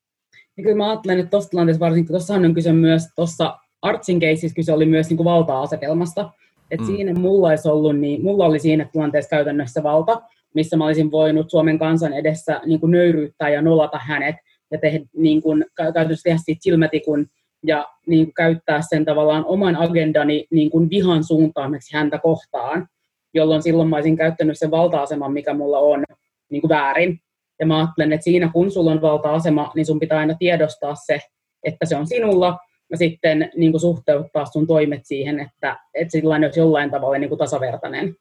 [0.57, 4.55] Ja kyllä mä ajattelen, että tuossa tilanteessa varsinkin, tuossa on kyse myös tuossa Artsin keisissä
[4.55, 6.31] kyse oli myös niin kuin valta-asetelmasta,
[6.71, 6.95] että mm.
[6.95, 10.21] siinä mulla olisi ollut, niin mulla oli siinä tilanteessa käytännössä valta,
[10.55, 14.35] missä mä olisin voinut Suomen kansan edessä niin kuin nöyryyttää ja nolata hänet
[14.71, 17.27] ja tehdä, niin kuin, käytännössä tehdä siitä silmätikun
[17.65, 22.87] ja niin kuin, käyttää sen tavallaan oman agendani niin kuin vihan suuntaamiseksi häntä kohtaan,
[23.33, 26.03] jolloin silloin mä olisin käyttänyt sen valta-aseman, mikä mulla on,
[26.51, 27.19] niin kuin väärin.
[27.59, 31.19] Ja mä ajattelen, että siinä kun sulla on valta-asema, niin sun pitää aina tiedostaa se,
[31.63, 32.57] että se on sinulla,
[32.91, 37.29] ja sitten niin kuin suhteuttaa sun toimet siihen, että, että sillä olisi jollain tavalla niin
[37.29, 38.15] kuin tasavertainen.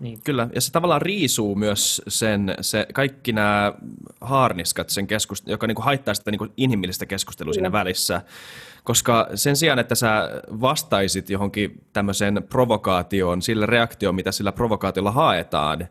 [0.00, 0.20] Niin.
[0.24, 3.72] Kyllä, ja se tavallaan riisuu myös sen, se, kaikki nämä
[4.20, 8.22] haarniskat, sen keskust, joka niin kuin haittaa sitä niin kuin inhimillistä keskustelua siinä välissä.
[8.84, 15.88] Koska sen sijaan, että sä vastaisit johonkin tämmöiseen provokaatioon, sillä reaktioon, mitä sillä provokaatiolla haetaan,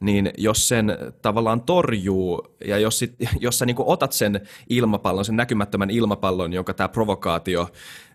[0.00, 5.36] niin jos sen tavallaan torjuu ja jos, sit, jos sä niin otat sen ilmapallon, sen
[5.36, 7.68] näkymättömän ilmapallon, jonka tämä provokaatio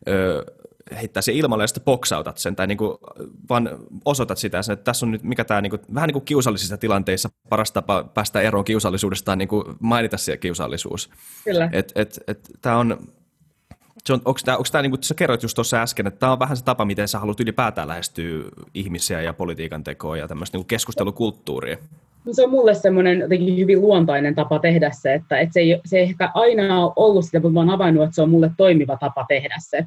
[0.08, 0.45] ö,
[0.91, 2.98] heittää se ilmalle ja sitten boksautat sen tai niin kuin
[3.50, 3.69] vaan
[4.06, 7.30] osoitat sitä, että tässä on nyt mikä tämä niin kuin, vähän niin kuin kiusallisissa tilanteissa
[7.50, 11.10] paras tapa päästä eroon kiusallisuudesta on niin kuin mainita se kiusallisuus.
[11.43, 11.69] Kyllä.
[11.71, 12.98] Et, et, et, tämä on,
[14.06, 16.32] se on, onko tämä, onko tämä niin kuin sä kerroit just tuossa äsken, että tämä
[16.32, 18.43] on vähän se tapa, miten sä haluat ylipäätään lähestyä
[18.74, 21.78] ihmisiä ja politiikan tekoa ja tämmöistä niin keskustelukulttuuria?
[22.26, 25.82] No se on mulle semmoinen jotenkin hyvin luontainen tapa tehdä se, että, että se, ei,
[25.86, 28.52] se ei ehkä aina ole ollut sitä, mutta mä oon havainnut, että se on mulle
[28.58, 29.86] toimiva tapa tehdä se.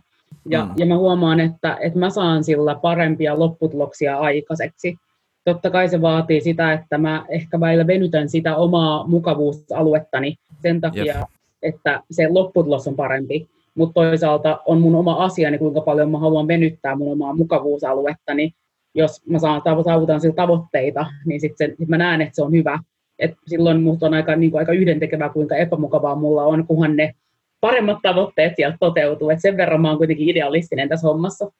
[0.49, 0.73] Ja, mm.
[0.77, 4.97] ja mä huomaan, että, että mä saan sillä parempia lopputuloksia aikaiseksi.
[5.45, 11.14] Totta kai se vaatii sitä, että mä ehkä välillä venytän sitä omaa mukavuusaluettani sen takia,
[11.14, 11.29] yep.
[11.62, 13.49] että se lopputulos on parempi.
[13.75, 18.53] Mutta toisaalta on mun oma asiani, kuinka paljon mä haluan venyttää mun omaa mukavuusaluettani.
[18.95, 22.79] Jos mä saan saavutan sillä tavoitteita, niin sitten sit mä näen, että se on hyvä.
[23.19, 27.14] Et silloin musta on aika, niin kuin, aika yhdentekevää, kuinka epämukavaa mulla on, kunhan ne
[27.61, 29.31] paremmat tavoitteet sieltä toteutuu.
[29.31, 31.51] Et sen verran mä oon kuitenkin idealistinen tässä hommassa.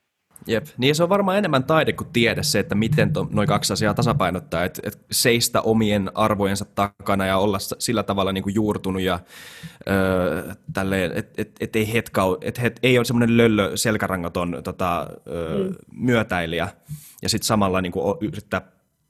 [0.47, 3.73] Jep, niin se on varmaan enemmän taide kuin tiede se, että miten to, noin kaksi
[3.73, 9.03] asiaa tasapainottaa, että et seistä omien arvojensa takana ja olla sillä tavalla niin kuin juurtunut
[9.03, 9.21] ja
[9.89, 15.07] öö, tälleen, että et, et ei, hetkau, et het, ei ole semmoinen löllö selkärangaton tota,
[15.27, 15.75] öö, mm.
[15.93, 16.69] myötäilijä
[17.23, 18.63] ja sitten samalla niin kuin yrittää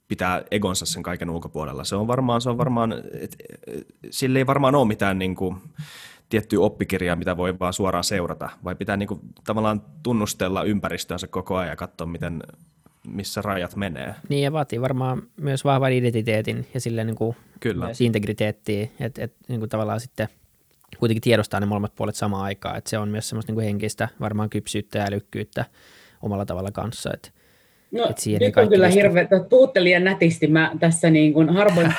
[0.08, 1.84] pitää egonsa sen kaiken ulkopuolella.
[1.84, 5.56] Se on varmaan, se on varmaan, et, et, sille ei varmaan ole mitään niin kuin,
[6.28, 11.56] tiettyä oppikirjaa, mitä voi vaan suoraan seurata, vai pitää niin kuin, tavallaan tunnustella ympäristöänsä koko
[11.56, 12.42] ajan ja katsoa, miten,
[13.06, 14.14] missä rajat menee.
[14.28, 17.84] Niin ja vaatii varmaan myös vahvan identiteetin ja silleen niin kuin Kyllä.
[17.84, 20.28] myös integriteettiä, että et, niin kuin tavallaan sitten
[20.98, 24.08] kuitenkin tiedostaa ne molemmat puolet samaan aikaan, että se on myös semmoista niin kuin henkistä
[24.20, 25.64] varmaan kypsyyttä ja älykkyyttä
[26.22, 27.30] omalla tavalla kanssa, että
[27.90, 28.08] No,
[28.40, 30.46] nyt on kyllä hirveä, puhutte liian nätisti.
[30.46, 31.94] Mä tässä niin kuin harvoin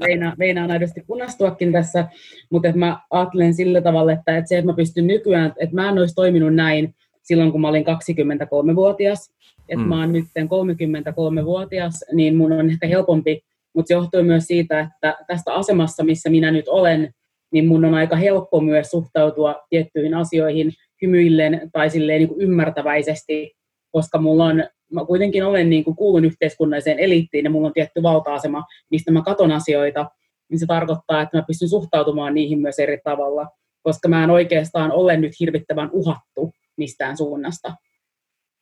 [0.00, 2.08] veina, veinaan aidosti punastuakin tässä,
[2.50, 5.88] mutta että mä ajattelen sillä tavalla, että, että se, että mä pystyn nykyään, että mä
[5.88, 9.34] en olisi toiminut näin silloin, kun mä olin 23-vuotias,
[9.68, 9.88] että mm.
[9.88, 13.40] mä oon nyt 33-vuotias, niin mun on ehkä helpompi,
[13.74, 17.14] mutta se johtuu myös siitä, että tästä asemassa, missä minä nyt olen,
[17.52, 20.72] niin mun on aika helppo myös suhtautua tiettyihin asioihin
[21.02, 23.52] hymyillen tai silleen niin kuin ymmärtäväisesti,
[23.90, 28.02] koska mulla on mä kuitenkin olen niin kuin kuulun yhteiskunnalliseen eliittiin ja mulla on tietty
[28.02, 30.06] valta-asema, mistä mä katon asioita,
[30.50, 33.46] niin se tarkoittaa, että mä pystyn suhtautumaan niihin myös eri tavalla,
[33.82, 37.74] koska mä en oikeastaan ole nyt hirvittävän uhattu mistään suunnasta.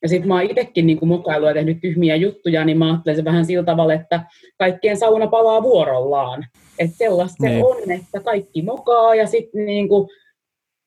[0.01, 3.25] Ja sitten mä oon itsekin niin mukailu ja tehnyt tyhmiä juttuja, niin mä ajattelen se
[3.25, 4.23] vähän sillä tavalla, että
[4.57, 6.45] kaikkien sauna palaa vuorollaan.
[6.79, 7.65] Että sellaista se niin.
[7.65, 10.09] on, että kaikki mokaa ja sitten niin kuin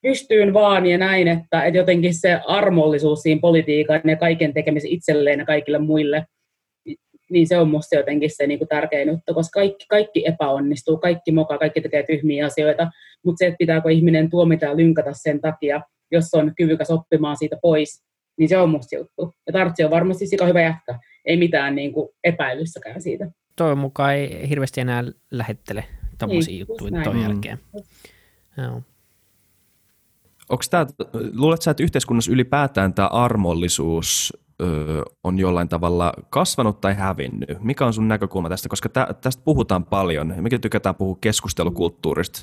[0.09, 5.38] pystyyn vaan ja näin, että, että jotenkin se armollisuus siinä politiikan ja kaiken tekemisen itselleen
[5.38, 6.27] ja kaikille muille,
[7.31, 11.33] niin se on musta jotenkin se niin kuin tärkein juttu, koska kaikki, kaikki epäonnistuu, kaikki
[11.33, 12.90] moka, kaikki tekee tyhmiä asioita,
[13.25, 17.57] mutta se, että pitääkö ihminen tuomita ja lynkätä sen takia, jos on kyvykäs oppimaan siitä
[17.62, 18.05] pois,
[18.38, 19.35] niin se on musta juttu.
[19.47, 23.31] Ja Tartsi on varmasti sika hyvä jätkä, ei mitään niin kuin epäilyssäkään siitä.
[23.57, 25.85] Toivon mukaan ei hirveästi enää lähettele
[26.19, 27.59] tämmöisiä niin, juttuja ton jälkeen.
[27.73, 28.64] Mm.
[28.64, 28.83] Joo.
[30.48, 30.87] Onko tämä,
[31.35, 34.32] luulet sä, että yhteiskunnassa ylipäätään tämä armollisuus
[34.62, 37.48] ö, on jollain tavalla kasvanut tai hävinnyt?
[37.61, 38.68] Mikä on sun näkökulma tästä?
[38.68, 40.35] Koska tä, tästä puhutaan paljon.
[40.40, 42.42] Mikä tykätään puhua keskustelukulttuurista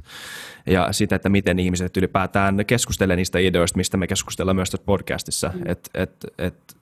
[0.65, 5.51] ja siitä, että miten ihmiset ylipäätään keskustelee niistä ideoista, mistä me keskustellaan myös tässä podcastissa.
[5.55, 5.61] Mm.
[5.65, 6.77] Et, et, et,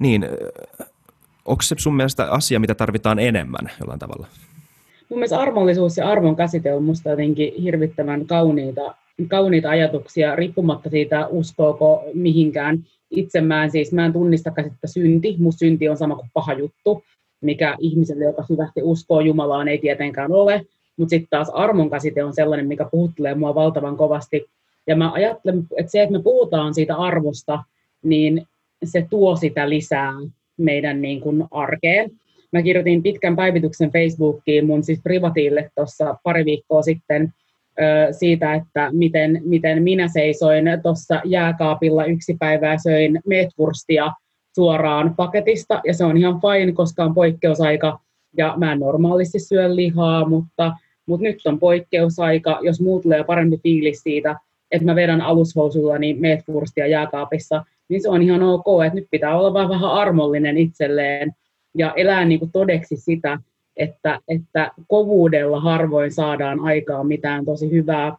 [0.00, 0.26] niin,
[1.44, 4.26] onko se sun mielestä asia, mitä tarvitaan enemmän jollain tavalla?
[5.08, 8.94] Mun mielestä armollisuus ja arvon käsite on musta jotenkin hirvittävän kauniita
[9.28, 12.84] kauniita ajatuksia riippumatta siitä, uskooko mihinkään.
[13.10, 16.52] Itse mä en siis, mä en tunnista käsitettä synti, musta synti on sama kuin paha
[16.52, 17.02] juttu,
[17.40, 20.66] mikä ihmiselle, joka syvästi uskoo Jumalaan, ei tietenkään ole.
[20.96, 24.46] Mutta sitten taas armon käsite on sellainen, mikä puhuttelee mua valtavan kovasti.
[24.86, 27.62] Ja mä ajattelen, että se, että me puhutaan siitä arvosta,
[28.02, 28.46] niin
[28.84, 30.12] se tuo sitä lisää
[30.56, 32.10] meidän niin kuin arkeen.
[32.52, 37.32] Mä kirjoitin pitkän päivityksen Facebookiin mun siis privatiille tuossa pari viikkoa sitten,
[38.10, 44.12] siitä, että miten, miten minä seisoin tuossa jääkaapilla yksi päivä ja söin metwurstia
[44.54, 47.98] suoraan paketista, ja se on ihan fine, koska on poikkeusaika,
[48.36, 50.72] ja mä en normaalisti syö lihaa, mutta,
[51.06, 54.36] mutta nyt on poikkeusaika, jos muut tulee parempi fiilis siitä,
[54.70, 59.54] että mä vedän alushousullani metwurstia jääkaapissa, niin se on ihan ok, että nyt pitää olla
[59.54, 61.32] vähän, vähän armollinen itselleen,
[61.74, 63.38] ja elää niin kuin todeksi sitä,
[63.76, 68.16] että, että kovuudella harvoin saadaan aikaa mitään tosi hyvää.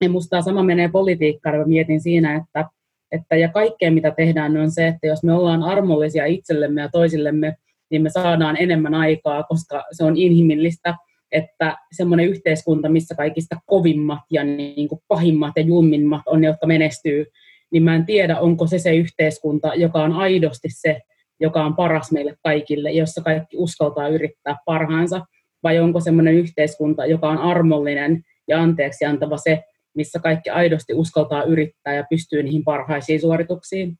[0.00, 2.64] Ja musta sama menee politiikkaan, mä mietin siinä, että,
[3.12, 7.56] että ja kaikkea mitä tehdään on se, että jos me ollaan armollisia itsellemme ja toisillemme,
[7.90, 10.94] niin me saadaan enemmän aikaa, koska se on inhimillistä,
[11.32, 16.66] että semmoinen yhteiskunta, missä kaikista kovimmat ja niin kuin pahimmat ja julmimmat on ne, jotka
[16.66, 17.26] menestyy,
[17.70, 21.00] niin mä en tiedä, onko se se yhteiskunta, joka on aidosti se,
[21.40, 25.26] joka on paras meille kaikille, jossa kaikki uskaltaa yrittää parhaansa,
[25.62, 29.62] vai onko semmoinen yhteiskunta, joka on armollinen ja anteeksi antava se,
[29.94, 33.98] missä kaikki aidosti uskaltaa yrittää ja pystyy niihin parhaisiin suorituksiin.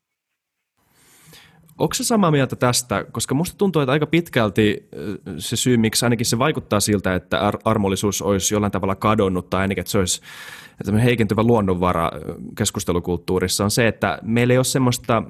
[1.77, 3.05] Onko se samaa mieltä tästä?
[3.11, 4.89] Koska musta tuntuu, että aika pitkälti
[5.37, 9.61] se syy, miksi ainakin se vaikuttaa siltä, että ar- armollisuus olisi jollain tavalla kadonnut tai
[9.61, 10.21] ainakin, että se olisi
[11.03, 12.11] heikentyvä luonnonvara
[12.57, 15.23] keskustelukulttuurissa, on se, että meillä ei ole semmoista–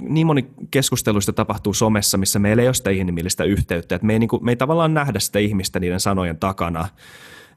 [0.00, 4.18] niin moni keskusteluista tapahtuu somessa, missä meillä ei ole sitä inhimillistä yhteyttä, että me ei,
[4.18, 6.88] niin kuin, me ei tavallaan nähdä sitä ihmistä niiden sanojen takana.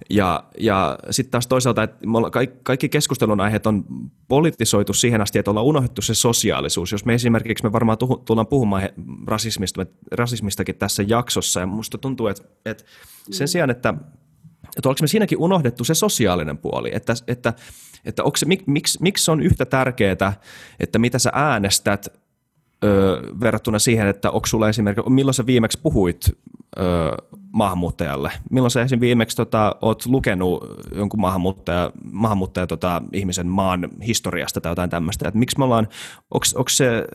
[0.09, 1.97] Ja, ja sitten taas toisaalta, että
[2.31, 3.85] kaikki, kaikki keskustelun aiheet on
[4.27, 6.91] politisoitu siihen asti, että ollaan unohdettu se sosiaalisuus.
[6.91, 8.89] Jos me esimerkiksi, me varmaan tullaan puhumaan
[9.27, 12.83] rasismista, rasismistakin tässä jaksossa, ja musta tuntuu, että, että
[13.31, 13.93] sen sijaan, että,
[14.77, 17.53] että oliko me siinäkin unohdettu se sosiaalinen puoli, että, että
[18.05, 20.33] että onko se, mik, miksi, miksi on yhtä tärkeää,
[20.79, 22.07] että mitä sä äänestät
[22.83, 26.25] ö, verrattuna siihen, että onko sulla esimerkiksi, milloin sä viimeksi puhuit
[26.77, 26.81] ö,
[27.51, 28.31] maahanmuuttajalle?
[28.51, 30.63] Milloin sä esimerkiksi viimeksi tota, oot lukenut
[30.95, 35.27] jonkun maahanmuuttaja, maahanmuuttaja tota, ihmisen maan historiasta tai jotain tämmöistä?
[35.27, 35.87] Että miksi me ollaan,
[36.31, 37.07] onko se,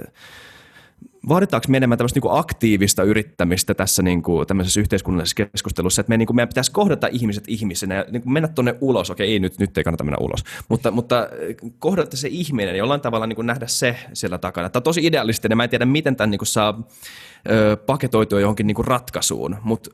[1.28, 6.16] vaaditaanko me enemmän tämmöistä niin aktiivista yrittämistä tässä niin kuin, tämmöisessä yhteiskunnallisessa keskustelussa, että me,
[6.16, 9.38] niin kuin, meidän pitäisi kohdata ihmiset ihmisenä ja niin kuin mennä tuonne ulos, okei ei
[9.38, 11.28] nyt, nyt ei kannata mennä ulos, mutta, mutta
[11.78, 14.68] kohdata se ihminen ja jollain tavalla niin kuin nähdä se siellä takana.
[14.70, 16.82] Tämä on tosi idealistinen, mä en tiedä miten tämän niin kuin saa
[17.50, 19.90] ö, paketoitua johonkin niin kuin ratkaisuun, mutta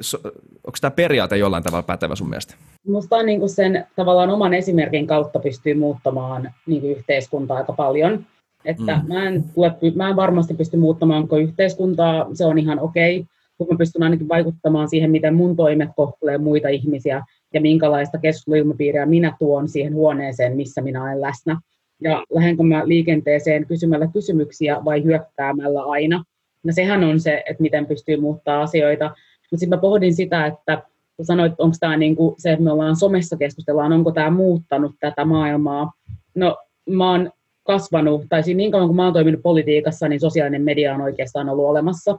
[0.00, 0.18] so,
[0.66, 2.54] onko tämä periaate jollain tavalla pätevä sun mielestä?
[2.86, 8.26] Minusta niin kuin sen tavallaan oman esimerkin kautta pystyy muuttamaan niin yhteiskuntaa aika paljon.
[8.64, 9.08] Että mm.
[9.08, 13.28] mä, en tule, mä en varmasti pysty muuttamaan koko yhteiskuntaa, se on ihan okei, okay,
[13.58, 17.24] mutta mä pystyn ainakin vaikuttamaan siihen, miten mun toimet kohtelee muita ihmisiä
[17.54, 21.60] ja minkälaista keskusteluilmapiiriä minä tuon siihen huoneeseen, missä minä olen läsnä.
[22.00, 26.24] Ja lähdenkö mä liikenteeseen kysymällä kysymyksiä vai hyökkäämällä aina.
[26.64, 29.04] No sehän on se, että miten pystyy muuttaa asioita.
[29.04, 30.82] Mutta sitten mä pohdin sitä, että
[31.16, 34.94] kun sanoit, että onko tämä niinku se, että me ollaan somessa keskustellaan, onko tämä muuttanut
[35.00, 35.92] tätä maailmaa.
[36.34, 36.56] No
[36.90, 37.30] mä oon
[37.64, 41.48] kasvanut, tai siinä niin kauan kun mä oon toiminut politiikassa, niin sosiaalinen media on oikeastaan
[41.48, 42.18] ollut olemassa.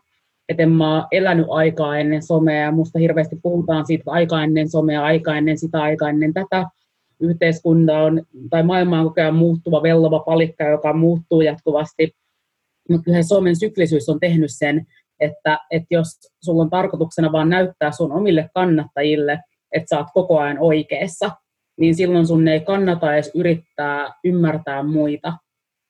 [0.49, 4.69] Että en mä elänyt aikaa ennen somea, ja musta hirveästi puhutaan siitä, että aika ennen
[4.69, 6.65] somea, aika ennen sitä, aika ennen tätä.
[7.19, 12.12] Yhteiskunta on, tai maailma on koko ajan muuttuva, vellova palikka, joka muuttuu jatkuvasti.
[12.89, 14.88] Mutta kyllä somen syklisyys on tehnyt sen,
[15.19, 16.08] että, että jos
[16.43, 19.39] sulla on tarkoituksena vaan näyttää sun omille kannattajille,
[19.71, 21.31] että sä oot koko ajan oikeassa,
[21.77, 25.33] niin silloin sun ei kannata edes yrittää ymmärtää muita.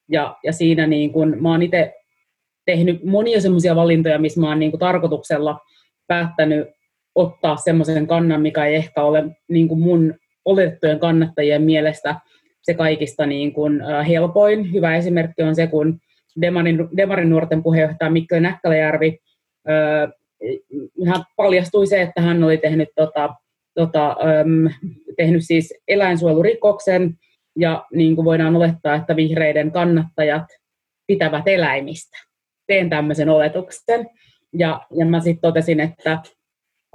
[0.10, 1.94] Ja, ja siinä niin kun, mä oon itse
[2.66, 5.60] tehnyt monia semmoisia valintoja, missä mä oon niin tarkoituksella
[6.08, 6.68] päättänyt
[7.16, 10.14] ottaa semmoisen kannan, mikä ei ehkä ole niin mun
[10.46, 12.16] oletettujen kannattajien mielestä
[12.62, 14.74] se kaikista niin kuin, äh, helpoin.
[14.74, 16.00] Hyvä esimerkki on se, kun
[16.42, 19.20] Demarin, Demarin nuorten puheenjohtaja Mikko Näkkäläjärvi,
[19.70, 20.12] äh,
[21.08, 23.36] hän paljastui se, että hän oli tehnyt tota,
[23.76, 24.70] tota, äm,
[25.18, 27.14] tehnyt siis eläinsuojelurikoksen,
[27.60, 30.46] ja niin kuin voidaan olettaa, että vihreiden kannattajat
[31.08, 32.18] pitävät eläimistä.
[32.68, 34.10] Teen tämmöisen oletuksen.
[34.54, 36.20] Ja, ja mä sitten totesin, että,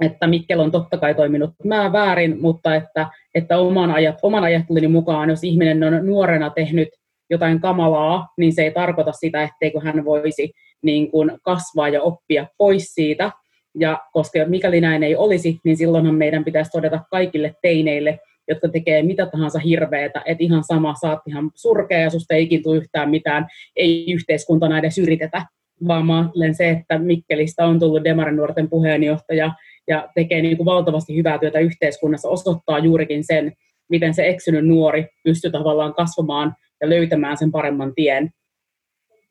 [0.01, 4.87] että Mikkel on totta kai toiminut mä väärin, mutta että, että oman, ajat, oman ajatteluni
[4.87, 6.89] mukaan, jos ihminen on nuorena tehnyt
[7.29, 12.47] jotain kamalaa, niin se ei tarkoita sitä, etteikö hän voisi niin kuin kasvaa ja oppia
[12.57, 13.31] pois siitä,
[13.79, 19.03] ja koska mikäli näin ei olisi, niin silloinhan meidän pitäisi todeta kaikille teineille, jotka tekee
[19.03, 23.09] mitä tahansa hirveätä, että ihan sama, saat ihan surkea ja susta ei ikin tule yhtään
[23.09, 25.45] mitään, ei yhteiskuntana edes yritetä,
[25.87, 29.51] vaan mä ajattelen se, että Mikkelistä on tullut Demarin nuorten puheenjohtaja
[29.87, 33.53] ja tekee niin kuin valtavasti hyvää työtä yhteiskunnassa, osoittaa juurikin sen,
[33.89, 38.29] miten se eksynyt nuori pystyy tavallaan kasvamaan ja löytämään sen paremman tien.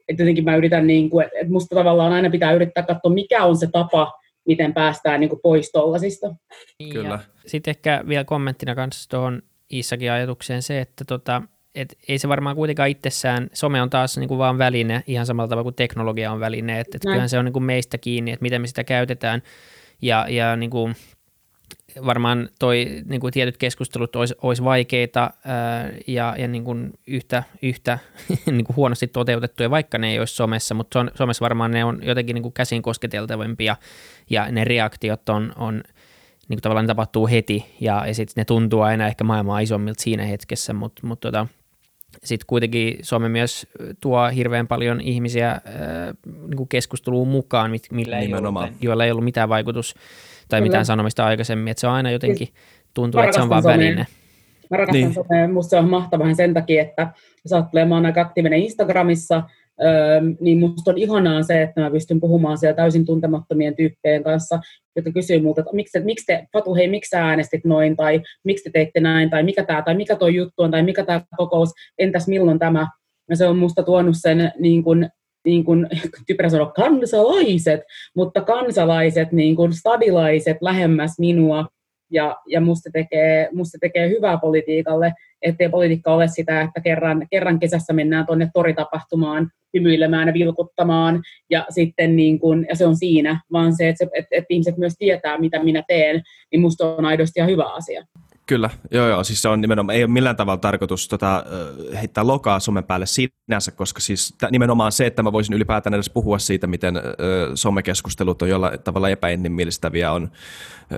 [0.09, 3.57] Että jotenkin mä yritän, niin kuin, että musta tavallaan aina pitää yrittää katsoa, mikä on
[3.57, 4.13] se tapa,
[4.51, 6.35] miten päästään niin kuin pois tollasista.
[6.79, 7.19] Niin, Kyllä.
[7.47, 11.43] Sitten ehkä vielä kommenttina kanssa tuohon Iissakin ajatukseen se, että tota,
[11.75, 15.49] et ei se varmaan kuitenkaan itsessään, some on taas niin kuin vaan väline ihan samalla
[15.49, 18.43] tavalla kuin teknologia on väline, että et kyllähän se on niin kuin meistä kiinni, että
[18.43, 19.43] miten me sitä käytetään
[20.03, 20.95] ja, ja niin kuin
[22.07, 27.43] varmaan toi niin kuin tietyt keskustelut olisi, olisi vaikeita ää, ja, ja niin kuin yhtä,
[27.63, 27.99] yhtä
[28.47, 32.35] niin kuin huonosti toteutettuja, vaikka ne ei olisi somessa, mutta somessa varmaan ne on jotenkin
[32.35, 33.77] niin kuin käsin kosketeltavimpia
[34.31, 35.75] ja ne reaktiot on, on
[36.49, 40.03] niin kuin tavallaan ne tapahtuu heti ja, ja sitten ne tuntuu aina ehkä maailmaa isommilta
[40.03, 41.47] siinä hetkessä, mutta mut tota,
[42.25, 43.67] sitten kuitenkin Suomi myös
[44.01, 45.61] tuo hirveän paljon ihmisiä ää,
[46.27, 49.95] niin kuin keskusteluun mukaan, millä ei ollut, joilla ei ollut mitään vaikutus
[50.51, 52.49] tai mitään sanomista aikaisemmin, että se on aina jotenkin
[52.95, 54.07] tuntuu, että se on vaan väline.
[54.71, 55.15] Mä rakastan niin.
[55.15, 57.09] somea, musta se on mahtavaa sen takia, että
[57.45, 59.43] jos ajattelee, mä oon aika aktiivinen Instagramissa,
[59.83, 64.61] öö, niin musta on ihanaa se, että mä pystyn puhumaan siellä täysin tuntemattomien tyyppien kanssa,
[64.97, 68.65] jotka kysyy multa, että miksi, miksi te, Fatu, hei, miksi sä äänestit noin, tai miksi
[68.65, 71.71] te teitte näin, tai mikä tämä, tai mikä tuo juttu on, tai mikä tämä kokous,
[71.99, 72.87] entäs milloin tämä.
[73.31, 75.11] Ja se on musta tuonut sen niin kuin,
[75.45, 75.87] niin kuin,
[76.27, 77.81] typerä sanoa kansalaiset,
[78.17, 81.67] mutta kansalaiset, niin kuin stadilaiset lähemmäs minua,
[82.11, 87.59] ja, ja musta, tekee, musta tekee hyvää politiikalle, ettei politiikka ole sitä, että kerran, kerran
[87.59, 93.41] kesässä mennään tuonne toritapahtumaan hymyilemään ja vilkuttamaan, ja sitten niin kun, ja se on siinä,
[93.53, 96.23] vaan se, että, että, että ihmiset myös tietää, mitä minä teen,
[96.53, 98.05] niin musta on aidosti ihan hyvä asia.
[98.51, 101.45] Kyllä, joo joo, siis se on nimenomaan, ei ole millään tavalla tarkoitus tota,
[101.95, 106.39] heittää lokaa somen päälle sinänsä, koska siis nimenomaan se, että mä voisin ylipäätään edes puhua
[106.39, 107.03] siitä, miten ö,
[107.55, 110.31] somekeskustelut on jollain tavalla epäinhimillistäviä, on,
[110.93, 110.97] ö,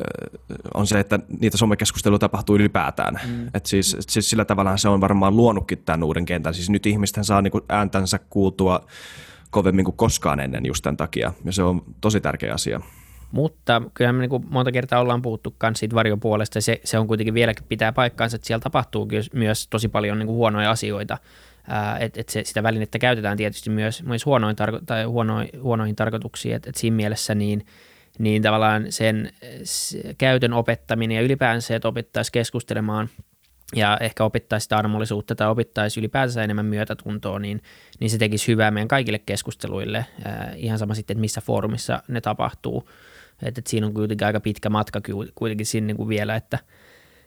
[0.74, 3.20] on se, että niitä somekeskusteluja tapahtuu ylipäätään.
[3.26, 3.46] Mm.
[3.54, 6.54] Et siis, siis sillä tavalla se on varmaan luonutkin tämän uuden kentän.
[6.54, 8.86] Siis nyt ihmisten saa niinku ääntänsä kuultua
[9.50, 12.80] kovemmin kuin koskaan ennen just tämän takia, ja se on tosi tärkeä asia.
[13.32, 17.06] Mutta kyllä me niin kuin monta kertaa ollaan puhuttu myös siitä varjopuolesta, se, se on
[17.06, 21.18] kuitenkin vieläkin pitää paikkaansa, että siellä tapahtuu myös tosi paljon niin kuin huonoja asioita
[22.00, 26.54] että et se, sitä välinettä käytetään tietysti myös, myös huonoin tarko- tai huono, huonoihin tarkoituksiin,
[26.54, 27.66] että et siinä mielessä niin,
[28.18, 29.32] niin tavallaan sen
[29.64, 33.08] se käytön opettaminen ja ylipäänsä se, että opittaisi keskustelemaan
[33.76, 37.62] ja ehkä opittaisi sitä armollisuutta tai opittaisi ylipäänsä enemmän myötätuntoa, niin,
[38.00, 40.06] niin se tekisi hyvää meidän kaikille keskusteluille,
[40.56, 42.88] ihan sama sitten, että missä foorumissa ne tapahtuu.
[43.32, 45.00] Että, että siinä on kuitenkin aika pitkä matka
[45.34, 46.58] kuitenkin sinne kuin vielä, että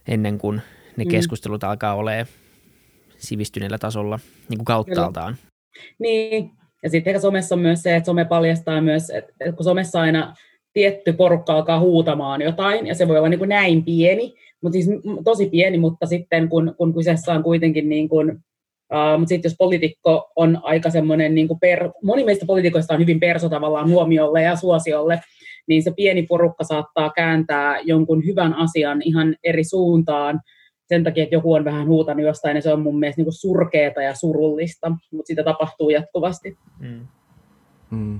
[0.08, 0.62] ennen kuin
[0.98, 1.12] ne mm.
[1.12, 2.28] keskustelut alkaa olemaan
[3.18, 5.36] sivistyneellä tasolla niin kuin kauttaaltaan.
[6.00, 6.52] Niin,
[6.84, 10.34] ja sitten ehkä somessa on myös se, että some paljastaa myös, että kun somessa aina
[10.74, 14.90] tietty porukka alkaa huutamaan jotain, ja se voi olla niin kuin näin pieni, mutta siis
[15.24, 19.56] tosi pieni, mutta sitten kun, kun kyseessä on kuitenkin niin kuin, uh, mutta sitten jos
[19.58, 24.42] poliitikko on aika semmoinen, niin kuin per, moni meistä poliitikoista on hyvin perso tavallaan huomiolle
[24.42, 25.22] ja suosiolle,
[25.68, 30.42] niin se pieni porukka saattaa kääntää jonkun hyvän asian ihan eri suuntaan,
[30.88, 34.02] sen takia, että joku on vähän huutanut jostain, ja se on mun mielestä niin surkeeta
[34.02, 36.58] ja surullista, mutta sitä tapahtuu jatkuvasti.
[36.80, 37.08] Mm.
[37.92, 38.20] Mm,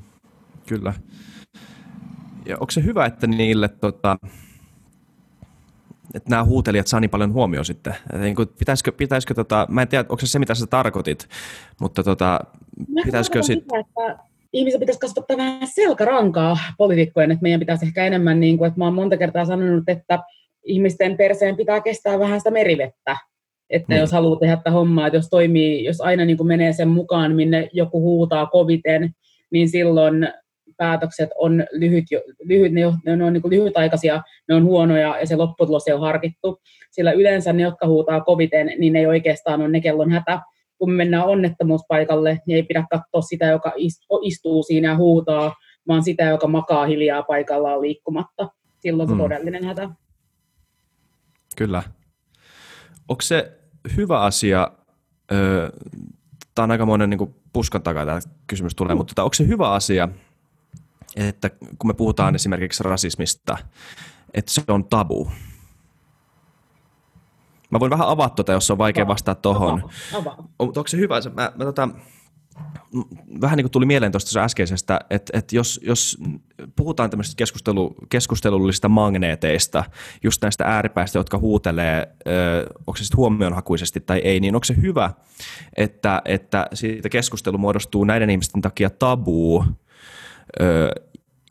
[0.68, 0.94] kyllä.
[2.46, 4.18] Ja onko se hyvä, että niille tota,
[6.14, 7.94] että nämä huutelijat saa niin paljon huomioon sitten.
[7.94, 11.28] Että niin kuin, pitäisikö, pitäisikö tota, mä en tiedä, onko se se, mitä sä tarkoitit,
[11.82, 12.40] mutta tota,
[13.04, 13.80] pitäisikö sitten...
[13.80, 14.24] Että
[14.56, 18.86] ihmisen pitäisi kasvattaa vähän selkärankaa poliitikkojen, että meidän pitäisi ehkä enemmän, niin kuin, että mä
[18.86, 20.20] oon monta kertaa sanonut, että
[20.64, 23.18] ihmisten perseen pitää kestää vähän sitä merivettä.
[23.70, 24.00] Että mm.
[24.00, 27.36] jos haluaa tehdä tätä hommaa, että jos toimii, jos aina niin kuin menee sen mukaan,
[27.36, 29.10] minne joku huutaa koviten,
[29.52, 30.28] niin silloin
[30.78, 32.06] päätökset on lyhyt,
[32.44, 35.94] lyhyt ne, on, ne on niin kuin lyhytaikaisia, ne on huonoja ja se lopputulos ei
[35.94, 36.62] ole harkittu.
[36.92, 40.40] Sillä yleensä ne, jotka huutaa koviten, niin ne ei oikeastaan ole ne kellon hätä.
[40.78, 43.74] Kun me mennään onnettomuuspaikalle, niin ei pidä katsoa sitä, joka
[44.22, 45.54] istuu siinä ja huutaa,
[45.88, 48.50] vaan sitä, joka makaa hiljaa paikallaan liikkumatta.
[48.80, 49.22] Silloin se mm.
[49.22, 49.90] todellinen hätä.
[51.56, 51.84] Kyllä.
[53.08, 53.60] Onko se
[53.98, 54.72] hyvä asia,
[56.56, 58.98] tämä on aika monen niin puskan takaa tämä kysymys tulee, mm.
[58.98, 60.10] mutta tota, onko se hyvä asia,
[61.16, 63.58] että kun me puhutaan esimerkiksi rasismista,
[64.34, 65.32] että se on tabu?
[67.70, 69.90] Mä voin vähän avata tuota, jos on vaikea vastata tuohon.
[70.60, 71.16] Onko se hyvä?
[71.34, 71.90] Mä, mä tota,
[73.42, 76.18] vähän niin kuin tuli mieleen tuosta äskeisestä, että, että jos, jos
[76.76, 79.84] puhutaan tämmöisistä keskustelu, keskustelullisista magneeteista,
[80.24, 84.76] just näistä ääripäistä, jotka huutelee, ö, onko se sitten huomionhakuisesti tai ei, niin onko se
[84.82, 85.12] hyvä,
[85.78, 89.66] että, että siitä keskustelu muodostuu näiden ihmisten takia tabuu,
[90.62, 90.90] ö,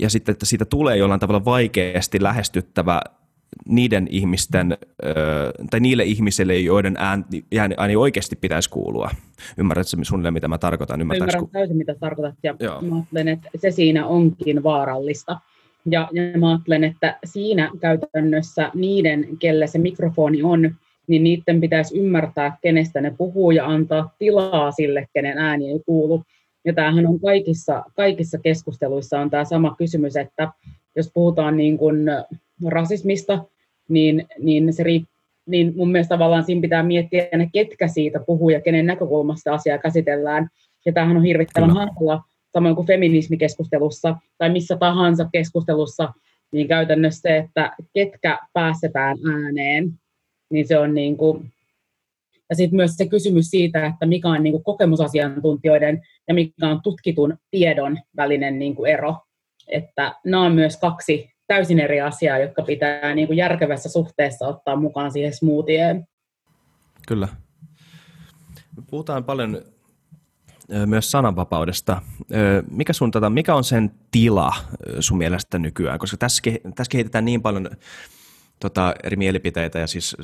[0.00, 3.00] ja sitten, että siitä tulee jollain tavalla vaikeasti lähestyttävä
[3.68, 4.76] niiden ihmisten,
[5.70, 7.24] tai niille ihmisille, joiden ääni,
[7.76, 9.10] ääni oikeasti pitäisi kuulua.
[9.58, 11.00] Ymmärrätkö suunnilleen, mitä mä tarkoitan?
[11.00, 11.50] Ymmärrän ku...
[11.52, 12.80] täysin, mitä tarkoitat, ja Joo.
[12.80, 15.40] mä ajattelen, että se siinä onkin vaarallista.
[15.90, 20.74] Ja, ja mä ajattelen, että siinä käytännössä niiden, kelle se mikrofoni on,
[21.06, 26.22] niin niiden pitäisi ymmärtää, kenestä ne puhuu ja antaa tilaa sille, kenen ääni ei kuulu.
[26.64, 30.48] Ja tämähän on kaikissa, kaikissa keskusteluissa on tämä sama kysymys, että
[30.96, 31.96] jos puhutaan niin kuin
[32.66, 33.44] rasismista,
[33.88, 35.04] niin, niin, se riip,
[35.46, 39.78] niin mun mielestä tavallaan siinä pitää miettiä ne, ketkä siitä puhuu ja kenen näkökulmasta asiaa
[39.78, 40.48] käsitellään.
[40.86, 46.12] Ja tämähän on hirvittävän hankala, samoin kuin feminismikeskustelussa tai missä tahansa keskustelussa,
[46.52, 49.92] niin käytännössä se, että ketkä päästetään ääneen,
[50.50, 51.52] niin se on niin kuin,
[52.50, 56.82] ja sitten myös se kysymys siitä, että mikä on niin kuin kokemusasiantuntijoiden ja mikä on
[56.82, 59.16] tutkitun tiedon välinen niin kuin ero.
[59.68, 64.76] Että nämä on myös kaksi täysin eri asiaa, jotka pitää niin kuin järkevässä suhteessa ottaa
[64.76, 66.06] mukaan siihen smoothieen.
[67.08, 67.28] Kyllä.
[68.76, 69.62] Me puhutaan paljon
[70.86, 72.02] myös sananvapaudesta.
[72.70, 74.52] Mikä, sun, tota, mikä on sen tila
[75.00, 75.98] sun mielestä nykyään?
[75.98, 76.42] Koska tässä,
[76.74, 77.70] tässä kehitetään niin paljon
[78.60, 80.16] tota, eri mielipiteitä ja siis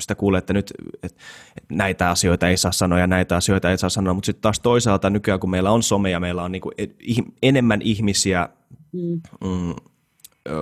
[0.00, 1.22] sitä kuulee, että nyt että
[1.68, 5.10] näitä asioita ei saa sanoa ja näitä asioita ei saa sanoa, mutta sitten taas toisaalta
[5.10, 6.70] nykyään kun meillä on some ja meillä on niinku
[7.42, 8.48] enemmän ihmisiä
[8.92, 9.20] mm.
[9.44, 9.74] Mm,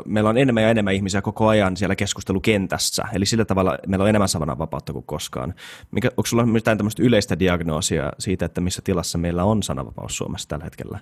[0.05, 4.09] meillä on enemmän ja enemmän ihmisiä koko ajan siellä keskustelukentässä, eli sillä tavalla meillä on
[4.09, 5.55] enemmän sananvapautta kuin koskaan.
[5.91, 10.49] Mikä, onko sulla mitään tämmöistä yleistä diagnoosia siitä, että missä tilassa meillä on sananvapaus Suomessa
[10.49, 10.99] tällä hetkellä?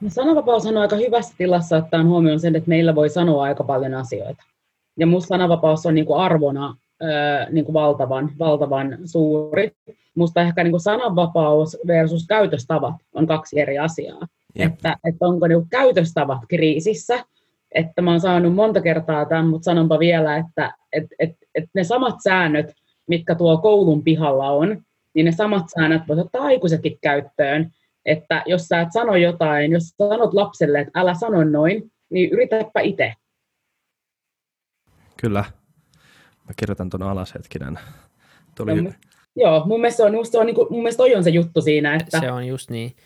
[0.00, 3.94] No, sananvapaus on aika hyvässä tilassa ottaen huomioon sen, että meillä voi sanoa aika paljon
[3.94, 4.42] asioita.
[4.98, 6.76] Ja minusta sananvapaus on niin kuin arvona
[7.50, 9.70] niin kuin valtavan, valtavan suuri.
[10.14, 14.26] Minusta ehkä niin kuin sananvapaus versus käytöstavat on kaksi eri asiaa.
[14.56, 17.24] Että, että onko niin käytöstavat kriisissä,
[17.74, 21.84] että mä oon saanut monta kertaa tämän, mutta sanonpa vielä, että et, et, et ne
[21.84, 22.66] samat säännöt,
[23.06, 24.82] mitkä tuo koulun pihalla on,
[25.14, 27.70] niin ne samat säännöt voisi ottaa aikuisetkin käyttöön.
[28.04, 32.80] Että jos sä et sano jotain, jos sanot lapselle, että älä sano noin, niin yritäpä
[32.80, 33.14] itse.
[35.20, 35.44] Kyllä.
[36.48, 37.78] Mä kirjoitan tuon alas hetkinen.
[38.56, 38.72] Tuli,
[39.36, 41.94] Joo, mun mielestä, on, se on, niin kuin, mun mielestä toi on se juttu siinä.
[41.94, 42.20] Että...
[42.20, 42.96] Se on just niin.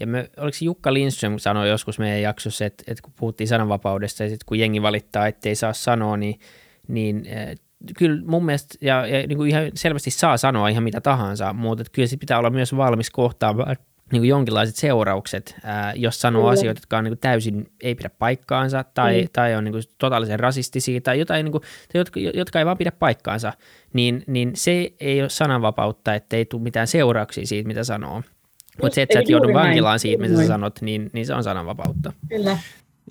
[0.00, 4.22] Ja me, oliko se Jukka Lindström sanoi joskus meidän jaksossa, että, että kun puhuttiin sananvapaudesta
[4.22, 6.40] ja sitten kun jengi valittaa, ettei saa sanoa, niin,
[6.88, 7.54] niin äh,
[7.96, 11.84] kyllä mun mielestä, ja, ja niin kuin ihan selvästi saa sanoa ihan mitä tahansa, mutta
[11.92, 13.76] kyllä se pitää olla myös valmis kohtaamaan
[14.12, 16.52] niin kuin jonkinlaiset seuraukset, ää, jos sanoo mm.
[16.52, 19.28] asioita, jotka on niin kuin täysin ei pidä paikkaansa tai, mm.
[19.32, 22.78] tai on niin kuin totaalisen rasistisia tai jotain, niin kuin, tai jotka, jotka ei vaan
[22.78, 23.52] pidä paikkaansa,
[23.92, 28.22] niin, niin se ei ole sananvapautta, että ei tule mitään seurauksia siitä, mitä sanoo.
[28.82, 30.00] Mutta se, että sä et joudu vankilaan näin.
[30.00, 32.12] siitä, mitä sä sanot, niin, niin se on sananvapautta.
[32.28, 32.58] Kyllä.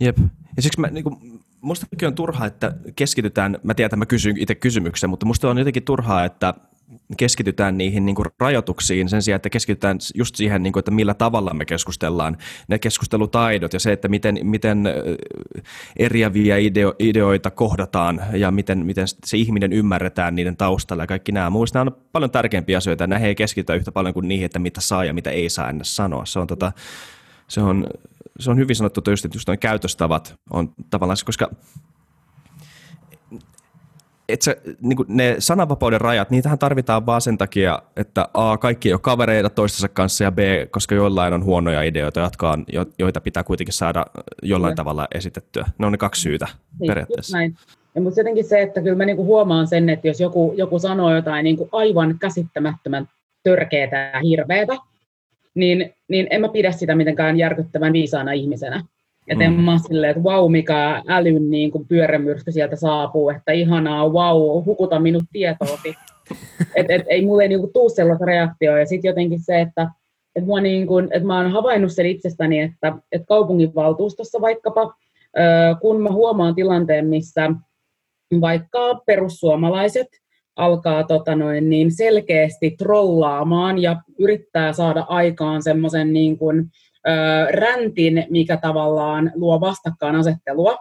[0.02, 0.18] Jep.
[0.56, 4.38] Ja siksi mä, niin kuin, musta on turhaa, että keskitytään, mä tiedän, että mä kysyn
[4.38, 6.54] itse kysymyksen, mutta musta on jotenkin turhaa, että
[7.18, 11.14] keskitytään niihin niin kuin rajoituksiin sen sijaan, että keskitytään just siihen, niin kuin, että millä
[11.14, 12.38] tavalla me keskustellaan,
[12.68, 14.84] ne keskustelutaidot ja se, että miten, miten
[15.98, 21.50] eriäviä ideo, ideoita kohdataan ja miten, miten se ihminen ymmärretään niiden taustalla ja kaikki nämä.
[21.50, 24.82] Mielestäni nämä on paljon tärkeämpiä asioita näihin ei keskitytä yhtä paljon kuin niihin, että mitä
[24.82, 26.26] saa ja mitä ei saa ennen sanoa.
[26.26, 26.72] Se on, tota,
[27.48, 27.88] se on,
[28.40, 31.50] se on hyvin sanottu, että just noin käytöstavat on tavallaan, koska
[34.30, 38.94] et se, niin ne sananvapauden rajat, niitähän tarvitaan vaan sen takia, että A, kaikki ei
[38.94, 40.40] ole kavereita toistensa kanssa ja B,
[40.72, 42.66] koska joillain on huonoja ideoita, jotka on,
[43.00, 44.06] joita pitää kuitenkin saada
[44.44, 44.76] jollain ja.
[44.76, 45.66] tavalla esitettyä.
[45.78, 46.48] Ne on ne kaksi syytä
[46.80, 47.38] niin, periaatteessa.
[47.38, 47.56] Näin.
[47.96, 51.16] Ja mutta jotenkin se, että kyllä mä niinku huomaan sen, että jos joku, joku sanoo
[51.16, 53.10] jotain niinku aivan käsittämättömän
[53.44, 54.78] törkeätä ja hirveätä,
[55.56, 58.84] niin, niin en mä pidä sitä mitenkään järkyttävän viisaana ihmisenä.
[59.30, 59.62] Että en mm.
[59.62, 65.00] mä silleen, että vau, mikä älyn niin kuin pyörämyrsky sieltä saapuu, että ihanaa, vau, hukuta
[65.00, 65.96] minut tietoosi.
[66.76, 68.80] että et, ei mulle niin tuu sellaista reaktioa.
[68.80, 69.88] Ja sitten jotenkin se, että
[70.36, 74.94] et mua niin kuin, että mä oon havainnut sen itsestäni, että, että kaupunginvaltuustossa vaikkapa,
[75.82, 77.52] kun mä huomaan tilanteen, missä
[78.42, 80.08] vaikka perussuomalaiset
[80.56, 86.72] alkaa tota noin, niin selkeästi trollaamaan ja yrittää saada aikaan semmoisen niin kuin,
[87.52, 90.78] räntin, mikä tavallaan luo vastakkainasettelua,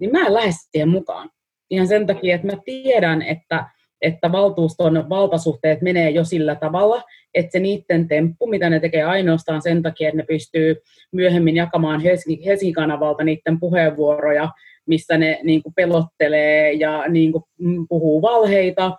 [0.00, 1.30] niin mä en lähde siihen mukaan.
[1.70, 3.64] Ihan sen takia, että mä tiedän, että,
[4.02, 7.02] että valtuuston valtasuhteet menee jo sillä tavalla,
[7.34, 10.76] että se niiden temppu, mitä ne tekee ainoastaan sen takia, että ne pystyy
[11.12, 12.00] myöhemmin jakamaan
[12.44, 14.48] Helsingin kanavalta niiden puheenvuoroja,
[14.86, 17.44] missä ne niin kuin pelottelee ja niin kuin
[17.88, 18.98] puhuu valheita,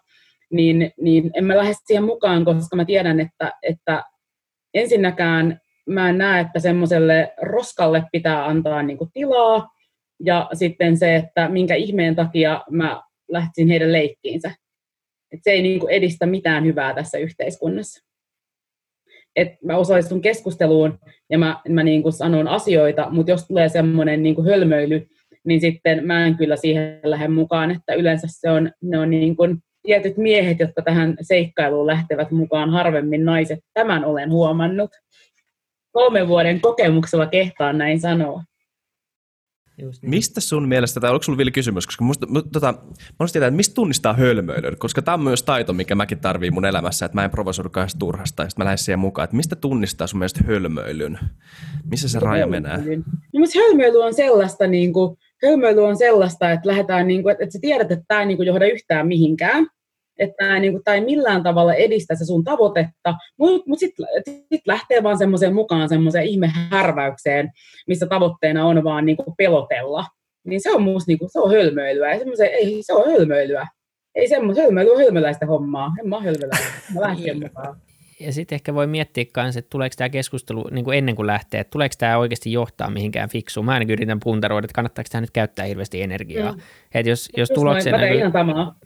[0.51, 4.03] niin, niin en mä lähde siihen mukaan, koska mä tiedän, että, että
[4.73, 9.69] ensinnäkään mä en näe, että semmoiselle roskalle pitää antaa niin kuin tilaa,
[10.23, 14.51] ja sitten se, että minkä ihmeen takia mä lähtisin heidän leikkiinsä.
[15.31, 18.07] Et se ei niin kuin edistä mitään hyvää tässä yhteiskunnassa.
[19.35, 24.23] Et mä osallistun keskusteluun ja mä, mä niin kuin sanon asioita, mutta jos tulee semmoinen
[24.23, 25.07] niin hölmöily,
[25.43, 29.35] niin sitten mä en kyllä siihen lähde mukaan, että yleensä se on, ne on niin
[29.35, 33.59] kuin tietyt miehet, jotka tähän seikkailuun lähtevät mukaan, harvemmin naiset.
[33.73, 34.89] Tämän olen huomannut
[35.97, 38.43] kolmen vuoden kokemuksella kehtaan näin sanoa.
[39.81, 40.09] Just niin.
[40.09, 42.73] Mistä sun mielestä, tai onko sulla vielä kysymys, koska musta, tota,
[43.19, 46.65] mä tietää, että mistä tunnistaa hölmöilyn, koska tämä on myös taito, mikä mäkin tarviin mun
[46.65, 49.55] elämässä, että mä en provosoidu kahdesta turhasta, ja sitten mä lähden siihen mukaan, että mistä
[49.55, 51.19] tunnistaa sun mielestä hölmöilyn?
[51.91, 52.77] Missä se raja menee?
[53.33, 57.53] No, hölmöily on sellaista, niin kuin, hölmöily on sellaista, että lähdetään, niin kuin, että, että
[57.53, 59.67] sä tiedät, että tämä ei niin kuin, johda yhtään mihinkään,
[60.19, 64.05] että tämä, niin kuin, tämä ei millään tavalla edistä se sun tavoitetta, mutta mut sitten
[64.23, 67.51] sit lähtee vaan semmoiseen mukaan semmoiseen ihmehärväykseen,
[67.87, 70.05] missä tavoitteena on vaan niin kuin pelotella.
[70.45, 72.11] Niin se on musta niin kuin, se on hölmöilyä.
[72.11, 73.67] Ei, ei se on hölmöilyä.
[74.15, 75.91] Ei semmoista hölmöilyä hölmöläistä hommaa.
[75.99, 76.73] En mä hölmöläistä.
[76.93, 77.81] Mä lähden mukaan
[78.19, 81.59] ja sitten ehkä voi miettiä myös, että tuleeko tämä keskustelu niin kuin ennen kuin lähtee,
[81.59, 83.65] että tuleeko tämä oikeasti johtaa mihinkään fiksuun.
[83.65, 86.51] Mä ainakin yritän puntaroida, että kannattaako tämä nyt käyttää hirveästi energiaa.
[86.51, 86.59] Mm.
[86.93, 88.31] Että jos, jos tuloksena, niin,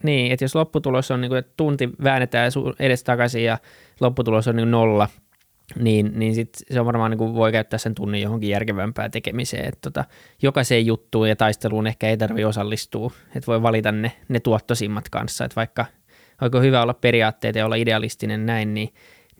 [0.02, 3.58] niin, että jos lopputulos on, niin kuin, että tunti väännetään edes takaisin ja
[4.00, 5.08] lopputulos on niin nolla,
[5.78, 9.68] niin, niin sit se on varmaan niin kuin voi käyttää sen tunnin johonkin järkevämpään tekemiseen.
[9.68, 10.04] Että tota,
[10.42, 15.44] jokaiseen juttuun ja taisteluun ehkä ei tarvitse osallistua, että voi valita ne, ne tuottosimmat kanssa,
[15.44, 15.86] että vaikka
[16.40, 18.88] oikein hyvä olla periaatteet ja olla idealistinen näin, niin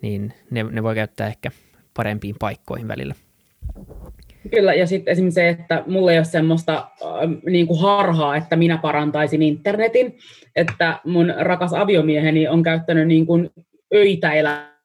[0.03, 1.51] niin ne, ne voi käyttää ehkä
[1.95, 3.15] parempiin paikkoihin välillä.
[4.51, 7.11] Kyllä, ja sitten esimerkiksi se, että mulla ei ole semmoista äh,
[7.47, 10.19] niin kuin harhaa, että minä parantaisin internetin,
[10.57, 13.51] että mun rakas aviomieheni on käyttänyt niin kuin
[13.95, 14.33] öitä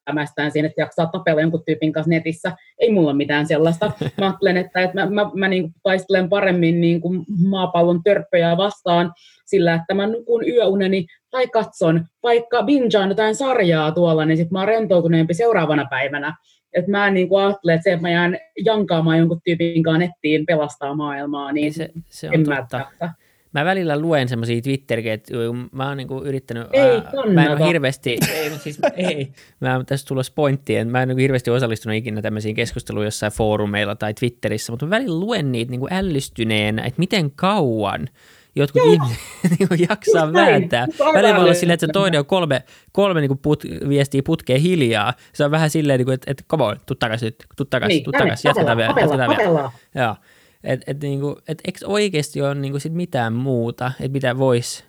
[0.08, 2.52] elämästään siinä, että jaksaa tapella jonkun tyypin kanssa netissä.
[2.80, 3.92] Ei mulla ole mitään sellaista.
[4.18, 8.58] Mä ajattelen, että, että mä, mä, mä niin kuin taistelen paremmin niin kuin maapallon törppöjä
[8.58, 9.14] vastaan
[9.46, 14.60] sillä, että mä nukun yöuneni tai katson vaikka bingeaan jotain sarjaa tuolla, niin sitten mä
[14.60, 16.36] oon rentoutuneempi seuraavana päivänä.
[16.74, 20.00] Että mä en niin kuin ajattele, että se, että mä jään jankaamaan jonkun tyypin kanssa
[20.00, 22.86] nettiin pelastaa maailmaa, niin se, se on totta.
[23.02, 23.14] mä
[23.54, 28.50] välillä luen semmoisia Twitter-ketjuja, mä oon niinku yrittänyt, ei, ää, mä en ole hirveästi, ei,
[28.50, 33.32] siis, ei, mä tässä tulossa pointtiin, mä en ole hirveästi osallistunut ikinä tämmöisiin keskusteluihin jossain
[33.32, 38.10] foorumeilla tai Twitterissä, mutta mä välillä luen niitä niinku ällystyneenä, että miten kauan
[38.58, 38.94] jotkut Joo.
[38.94, 39.20] ihmiset
[39.60, 40.88] niin jaksaa Just vääntää.
[41.14, 45.14] Välillä voi olla silleen, että se toinen on kolme, kolme niin put, viestiä putkeen hiljaa.
[45.34, 48.12] Se on vähän silleen, niin että, että come on, tuu takaisin, tuu takaisin, niin, tuu
[48.12, 48.94] takaisin, jatketaan vielä.
[49.00, 49.72] Jatketaan vielä.
[49.96, 50.16] Joo.
[50.64, 54.84] Et, et, niinku, et eikö oikeasti ole niinku sit mitään muuta, että mitä voisi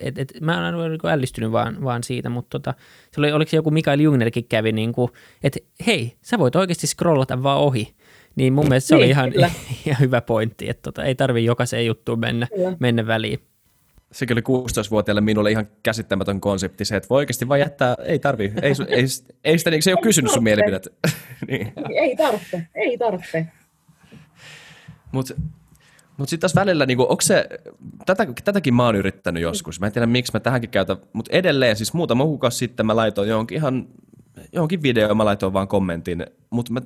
[0.00, 2.74] et, et, mä olen niinku ällistynyt vaan, vaan siitä, mutta tota,
[3.12, 5.10] se oli, oliko se joku Mikael Jungnerkin kävi, niinku,
[5.42, 7.94] että hei, sä voit oikeasti scrollata vaan ohi.
[8.36, 9.32] Niin mun mielestä se oli niin, ihan,
[9.86, 12.46] ihan hyvä pointti, että tota, ei tarvi jokaiseen juttuun mennä,
[12.78, 13.38] mennä väliin.
[14.12, 18.52] Sekin oli 16-vuotiaalle minulle ihan käsittämätön konsepti se, että voi oikeasti vaan jättää, ei tarvi,
[18.62, 19.04] ei, ei,
[19.44, 20.90] ei sitä, niin, se ei ole kysynyt sun mielipidettä.
[21.48, 21.72] niin.
[22.02, 23.46] Ei tarvitse, ei tarvitse.
[25.14, 25.34] Mutta
[26.16, 27.48] mut sitten taas välillä, niinku, onko se,
[28.06, 31.76] tätä, tätäkin mä oon yrittänyt joskus, mä en tiedä miksi mä tähänkin käytän, mutta edelleen
[31.76, 33.88] siis muutama kuukausi sitten mä laitoin johonkin ihan,
[34.52, 36.80] johonkin videoon, mä laitoin vaan kommentin, mutta mä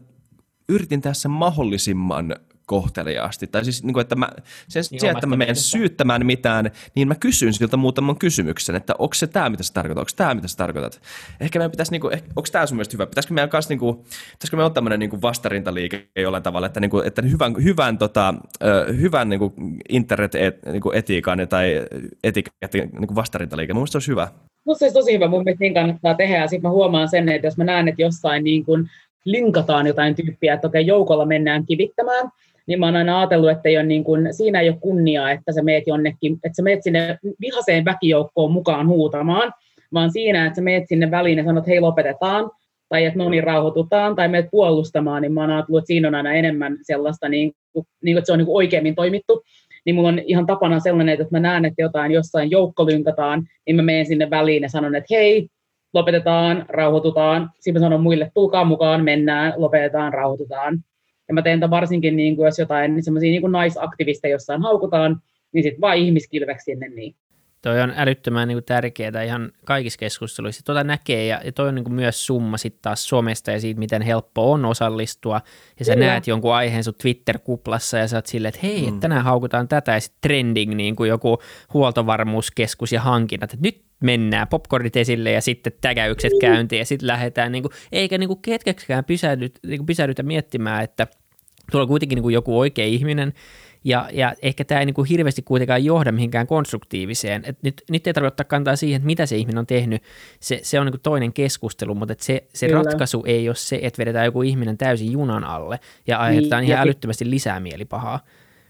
[0.68, 2.37] yritin tässä mahdollisimman
[2.68, 3.46] kohteliaasti.
[3.46, 4.28] Tai siis, niin kuin, että mä,
[4.68, 8.94] sen niin sijaan, että mä menen syyttämään mitään, niin mä kysyn siltä muutaman kysymyksen, että
[8.98, 11.00] onko se tämä, mitä sä tarkoitat, onko tämä, mitä sä tarkoitat.
[11.40, 13.96] Ehkä meidän pitäisi, niin kuin, onko tämä sun mielestä hyvä, pitäisikö meidän kanssa, niin kuin,
[13.96, 18.34] pitäisikö meidän olla tämmöinen niin vastarintaliike jollain tavalla, että, niin kuin, että hyvän, hyvän, tota,
[19.00, 19.52] hyvän niin kuin
[19.88, 21.86] internet-etiikan niin tai
[22.24, 24.28] etiketin niin vastarintaliike, mun mielestä se olisi hyvä.
[24.64, 27.28] Musta se olisi tosi hyvä, mun mielestä niin kannattaa tehdä, ja sitten mä huomaan sen,
[27.28, 28.90] että jos mä näen, että jossain niin kuin
[29.31, 32.29] linkataan jotain tyyppiä, että okei, joukolla mennään kivittämään,
[32.66, 35.53] niin mä oon aina ajatellut, että ei ole niin kuin, siinä ei ole kunniaa, että
[35.53, 39.53] sä meet jonnekin, että sä meet sinne vihaseen väkijoukkoon mukaan huutamaan,
[39.93, 42.51] vaan siinä, että sä meet sinne väliin ja sanot, hei lopetetaan,
[42.89, 46.14] tai että no niin rauhoitutaan, tai meet puolustamaan, niin mä oon ajatellut, että siinä on
[46.14, 49.43] aina enemmän sellaista, niin kuin, niin kuin, että se on niin oikeammin toimittu.
[49.85, 53.76] Niin mulla on ihan tapana sellainen, että mä näen, että jotain jossain joukko lynkataan, niin
[53.76, 55.49] mä menen sinne väliin ja sanon, että hei,
[55.95, 57.51] lopetetaan, rauhoitutaan.
[57.55, 60.84] Sitten mä sanon muille, tulkaa mukaan, mennään, lopetetaan, rauhoitutaan.
[61.28, 65.22] Ja mä teen tämän varsinkin, niin kuin, jos jotain semmoisia niin naisaktivisteja jossain haukutaan,
[65.53, 66.89] niin sitten vaan ihmiskilveksi sinne.
[66.89, 67.14] Niin.
[67.62, 70.64] Toi on älyttömän niin tärkeää ihan kaikissa keskusteluissa.
[70.64, 74.03] Tuota näkee ja, ja toi on niin myös summa sitten taas somesta ja siitä, miten
[74.03, 75.41] helppo on osallistua.
[75.78, 76.07] Ja sä Kyllä.
[76.07, 79.01] näet jonkun aiheen sun Twitter-kuplassa ja sä oot silleen, että hei, mm.
[79.01, 81.39] tänään haukutaan tätä ja sitten trending niin kuin joku
[81.74, 83.55] huoltovarmuuskeskus ja hankinnat.
[83.55, 86.38] Et nyt mennään, popcornit esille ja sitten tägäykset mm.
[86.38, 90.84] käyntiin ja sitten lähdetään, niin kuin, eikä niin kuin ketkäksikään pysähdytä, niin kuin pysähdytä miettimään,
[90.84, 91.07] että
[91.70, 93.32] tuolla on kuitenkin niin kuin joku oikea ihminen,
[93.84, 97.42] ja, ja ehkä tämä ei niin kuin hirveästi kuitenkaan johda mihinkään konstruktiiviseen.
[97.46, 100.03] Et nyt, nyt ei tarvitse ottaa kantaa siihen, että mitä se ihminen on tehnyt.
[100.40, 103.78] Se, se on niin kuin toinen keskustelu, mutta et se, se ratkaisu ei ole se,
[103.82, 108.20] että vedetään joku ihminen täysin junan alle ja aiheutetaan niin, ihan ja älyttömästi lisää mielipahaa.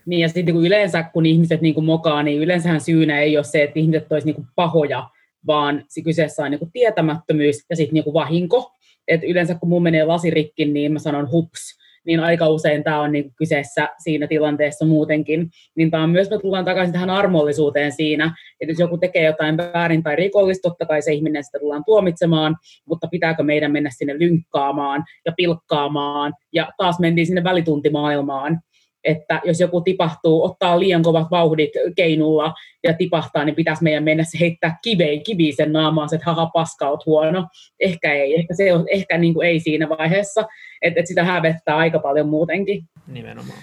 [0.07, 3.45] Niin ja sitten kun yleensä kun ihmiset niin kuin mokaa, niin yleensähän syynä ei ole
[3.45, 5.09] se, että ihmiset olisivat niin pahoja,
[5.49, 8.73] vaan se kyseessä on niin kuin tietämättömyys ja sitten niin kuin vahinko.
[9.09, 13.13] Et yleensä kun mun menee lasirikki, niin mä sanon hups, niin aika usein tämä on
[13.13, 15.51] niin kyseessä siinä tilanteessa muutenkin.
[15.77, 19.57] Niin tämä on myös, me tullaan takaisin tähän armollisuuteen siinä, että jos joku tekee jotain
[19.57, 24.19] väärin tai rikollista, totta kai se ihminen sitä tullaan tuomitsemaan, mutta pitääkö meidän mennä sinne
[24.19, 28.61] lynkkaamaan ja pilkkaamaan, ja taas mentiin sinne välituntimaailmaan,
[29.05, 34.25] että jos joku tipahtuu, ottaa liian kovat vauhdit keinulla ja tipahtaa, niin pitäisi meidän mennä
[34.25, 37.49] se heittää kiveen, kivi sen naamaan, että haha, paska, oot huono.
[37.81, 40.41] Ehkä ei, ehkä, se on, ehkä niin kuin ei siinä vaiheessa,
[40.83, 42.85] että, että sitä hävettää aika paljon muutenkin.
[43.07, 43.59] Nimenomaan.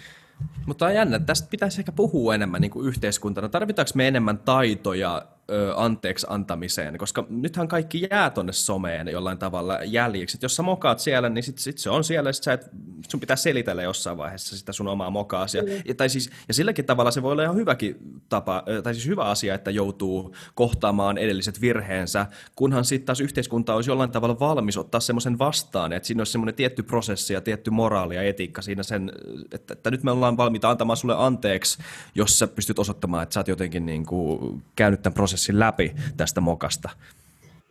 [0.65, 3.49] Mutta on jännä, tästä pitäisi ehkä puhua enemmän niin kuin yhteiskuntana.
[3.49, 9.79] Tarvitaanko me enemmän taitoja ö, anteeksi antamiseen, koska nythän kaikki jää tuonne someen jollain tavalla
[9.83, 10.37] jäljiksi.
[10.37, 12.69] Et jos sä mokaat siellä, niin sit, sit se on siellä, sit sä et,
[13.07, 15.61] sun pitää selitellä jossain vaiheessa sitä sun omaa mokaasi.
[15.61, 15.67] Mm.
[15.85, 17.97] Ja, tai siis, ja silläkin tavalla se voi olla ihan hyväkin
[18.29, 22.25] tapa, tai siis hyvä asia, että joutuu kohtaamaan edelliset virheensä,
[22.55, 26.55] kunhan sitten taas yhteiskunta olisi jollain tavalla valmis ottaa semmoisen vastaan, että siinä olisi semmoinen
[26.55, 29.11] tietty prosessi ja tietty moraali ja etiikka siinä sen,
[29.51, 31.77] että, että nyt me ollaan valmiita antamaan sulle anteeksi,
[32.15, 35.91] jos sä pystyt osoittamaan, että sä oot jotenkin niin kuin käynyt tämän prosessin prosessin läpi
[36.17, 36.89] tästä mokasta?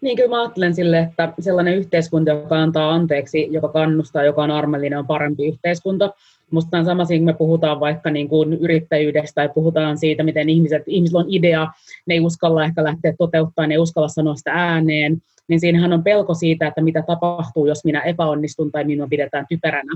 [0.01, 4.51] Niin kyllä mä ajattelen sille, että sellainen yhteiskunta, joka antaa anteeksi, joka kannustaa, joka on
[4.51, 6.11] armellinen, on parempi yhteiskunta.
[6.51, 10.83] Musta on sama kun me puhutaan vaikka niin kuin yrittäjyydestä tai puhutaan siitä, miten ihmiset,
[10.87, 11.69] ihmisillä on idea,
[12.07, 16.05] ne ei uskalla ehkä lähteä toteuttamaan, ne ei uskalla sanoa sitä ääneen, niin siinähän on
[16.05, 19.93] pelko siitä, että mitä tapahtuu, jos minä epäonnistun tai minua pidetään typeränä.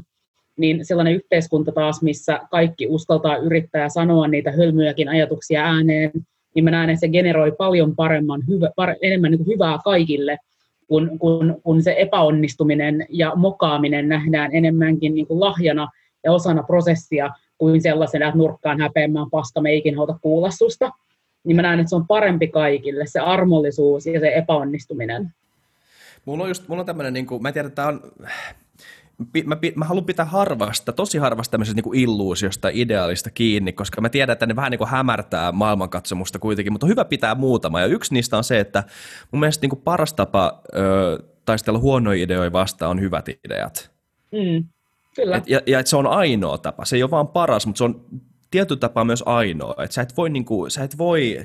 [0.56, 6.10] Niin sellainen yhteiskunta taas, missä kaikki uskaltaa yrittää sanoa niitä hölmyjäkin ajatuksia ääneen,
[6.58, 10.38] niin mä näen, että se generoi paljon paremman, hyvä, par, enemmän niin kuin hyvää kaikille,
[10.88, 15.88] kun, kun, kun se epäonnistuminen ja mokaaminen nähdään enemmänkin niin kuin lahjana
[16.24, 20.90] ja osana prosessia kuin sellaisena, että nurkkaan häpeämään paska, me ei ikinä kuulla susta.
[21.44, 25.32] niin mä näen, että se on parempi kaikille, se armollisuus ja se epäonnistuminen.
[26.24, 28.00] Mulla on just, mulla on tämmöinen, niin kuin, mä en tiedä, tämä on,
[29.44, 34.32] mä, mä haluan pitää harvasta, tosi harvasta tämmöisestä niin illuusiosta, ideaalista kiinni, koska mä tiedän,
[34.32, 37.80] että ne vähän niin kuin hämärtää maailmankatsomusta kuitenkin, mutta on hyvä pitää muutama.
[37.80, 38.84] Ja yksi niistä on se, että
[39.32, 43.90] mun mielestä niin kuin paras tapa ö, taistella huonoja ideoja vastaan on hyvät ideat.
[44.32, 44.68] Mm,
[45.16, 45.36] kyllä.
[45.36, 46.84] Et, ja, ja et se on ainoa tapa.
[46.84, 48.04] Se ei ole vaan paras, mutta se on
[48.50, 49.84] tietyllä tapaa myös ainoa.
[49.84, 51.38] Et sä et voi, niin kuin, sä et voi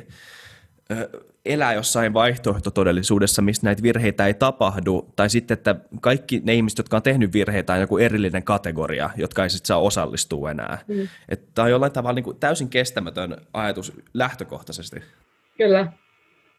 [1.46, 6.98] elää jossain vaihtoehtotodellisuudessa, missä näitä virheitä ei tapahdu, tai sitten, että kaikki ne ihmiset, jotka
[6.98, 10.78] on tehnyt virheitä, on joku erillinen kategoria, jotka ei sitten saa osallistua enää.
[10.88, 11.08] Mm.
[11.56, 15.00] Tämä on jollain tavalla niin kuin täysin kestämätön ajatus lähtökohtaisesti.
[15.58, 15.88] Kyllä.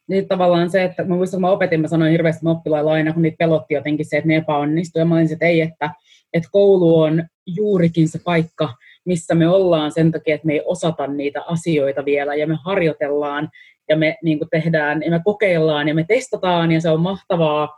[0.09, 3.23] Niin tavallaan se, että mä muistan, kun mä opetin, mä sanoin hirveästi oppilailla aina, kun
[3.23, 5.01] niitä pelotti jotenkin se, että ne epäonnistuu.
[5.01, 5.91] Ja mä olin että ei, että,
[6.33, 8.75] että koulu on juurikin se paikka,
[9.05, 13.51] missä me ollaan sen takia, että me ei osata niitä asioita vielä ja me harjoitellaan
[13.89, 17.77] ja me niin kuin tehdään ja me kokeillaan ja me testataan ja se on mahtavaa.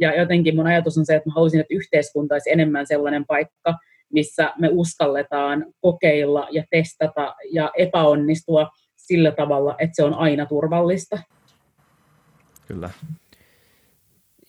[0.00, 3.74] Ja jotenkin mun ajatus on se, että mä haluaisin, että yhteiskunta olisi enemmän sellainen paikka,
[4.12, 11.18] missä me uskalletaan kokeilla ja testata ja epäonnistua sillä tavalla, että se on aina turvallista.
[12.68, 12.90] Kyllä.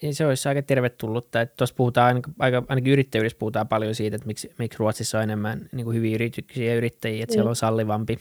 [0.02, 1.42] Ja se olisi aika tervetullutta.
[1.42, 5.70] Että tuossa puhutaan, aika, ainakin yrittäjyydessä puhutaan paljon siitä, että miksi, miksi Ruotsissa on enemmän
[5.72, 7.36] niin kuin hyviä yrityksiä ja yrittäjiä, että mm.
[7.36, 8.20] siellä on sallivampi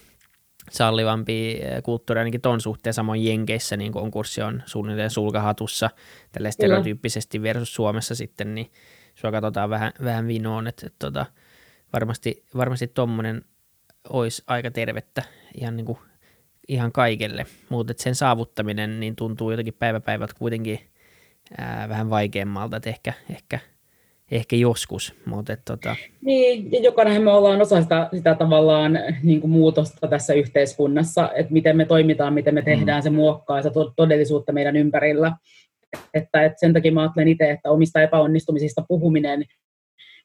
[0.70, 2.94] sallivampi eh, kulttuuri ainakin ton suhteen.
[2.94, 5.90] Samoin Jenkeissä niin konkurssi on suunnilleen sulkahatussa
[6.32, 8.72] tällä stereotyyppisesti versus Suomessa sitten, niin
[9.14, 11.26] sua katsotaan vähän, vähän vinoon, että, että tota,
[11.92, 13.42] varmasti, varmasti tommonen
[14.08, 15.22] olisi aika tervettä
[15.54, 15.98] ihan, niin kuin,
[16.68, 20.80] ihan kaikelle, mutta sen saavuttaminen niin tuntuu jotenkin päiväpäivät kuitenkin
[21.58, 23.58] ää, vähän vaikeammalta, että ehkä, ehkä–
[24.30, 25.14] ehkä joskus.
[25.26, 25.96] Mutta et, tota...
[26.20, 31.52] Niin, ja jokainen me ollaan osa sitä, sitä tavallaan niin kuin muutosta tässä yhteiskunnassa, että
[31.52, 33.02] miten me toimitaan, miten me tehdään, mm.
[33.02, 35.32] se muokkaa se todellisuutta meidän ympärillä.
[36.14, 39.44] Että, että sen takia mä ajattelen itse, että omista epäonnistumisista puhuminen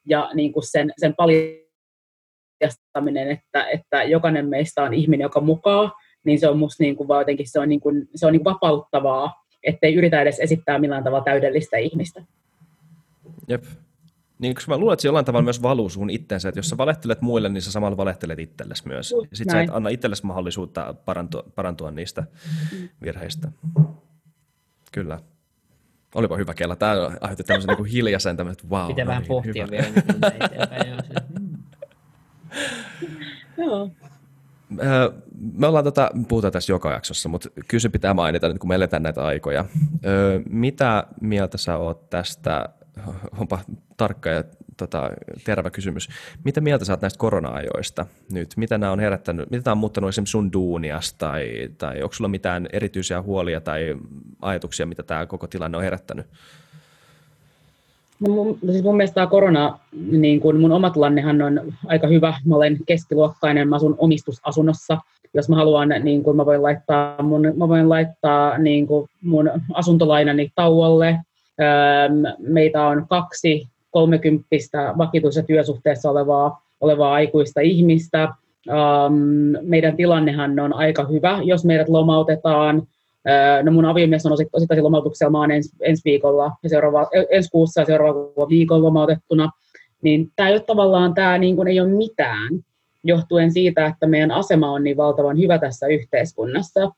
[0.06, 5.92] ja niin kuin sen, sen paljastaminen, että, että jokainen meistä on ihminen, joka mukaan,
[6.24, 8.44] niin se on musta niin kuin vaan jotenkin se on, niin kuin, se on niin
[8.44, 12.22] kuin vapauttavaa, ettei yritä edes esittää millään tavalla täydellistä ihmistä.
[13.48, 13.64] Jep,
[14.38, 16.76] niin, koska mä luulen, että se jollain tavalla myös valuu sun itsensä, että jos sä
[16.76, 19.14] valehtelet muille, niin sä samalla valehtelet itsellesi myös.
[19.30, 19.66] Ja sit Näin.
[19.66, 22.24] sä et anna itsellesi mahdollisuutta parantua, parantua niistä
[22.72, 22.88] mm.
[23.02, 23.48] virheistä.
[24.92, 25.20] Kyllä.
[26.14, 26.76] Olipa hyvä kella.
[26.76, 28.86] Tämä aiheutti tämmöisen niin hiljaisen tämmöisen, wow.
[28.86, 29.70] Pitää no vähän niin, pohtia hyvä.
[29.70, 31.02] vielä.
[33.58, 33.90] Joo.
[35.52, 38.74] Me ollaan tota, puhutaan tässä joka jaksossa, mutta kyllä se pitää mainita nyt, kun me
[38.74, 39.64] eletään näitä aikoja.
[40.50, 42.68] Mitä mieltä sä oot tästä
[43.40, 43.58] onpa
[43.96, 44.44] tarkka ja
[44.76, 45.10] tota,
[45.44, 46.08] terävä kysymys.
[46.44, 48.48] Mitä mieltä saat näistä korona-ajoista nyt?
[48.56, 52.28] Mitä nämä on herättänyt, mitä tämä on muuttanut esimerkiksi sun duunias tai, tai onko sulla
[52.28, 53.96] mitään erityisiä huolia tai
[54.42, 56.26] ajatuksia, mitä tämä koko tilanne on herättänyt?
[58.20, 59.78] No mun, siis mun mielestä tämä korona,
[60.10, 62.34] niin kun mun oma tilannehan on aika hyvä.
[62.44, 64.98] Mä olen keskiluokkainen, mä asun omistusasunnossa.
[65.34, 69.50] Jos mä haluan, niin kun mä voin laittaa mun, mä voin laittaa niin kun mun
[69.74, 71.18] asuntolainani tauolle
[72.38, 78.28] Meitä on kaksi kolmekymppistä vakituisessa työsuhteessa olevaa, olevaa aikuista ihmistä.
[79.62, 82.82] Meidän tilannehan on aika hyvä, jos meidät lomautetaan.
[83.62, 87.80] No mun aviomies on osittaisen lomautuksella, mä oon ensi, ensi viikolla ja seuraava, ensi kuussa
[87.80, 89.50] ja seuraava viikon lomautettuna.
[90.02, 92.52] Niin tämä ei ole tavallaan, tämä niin kuin ei ole mitään,
[93.04, 96.90] johtuen siitä, että meidän asema on niin valtavan hyvä tässä yhteiskunnassa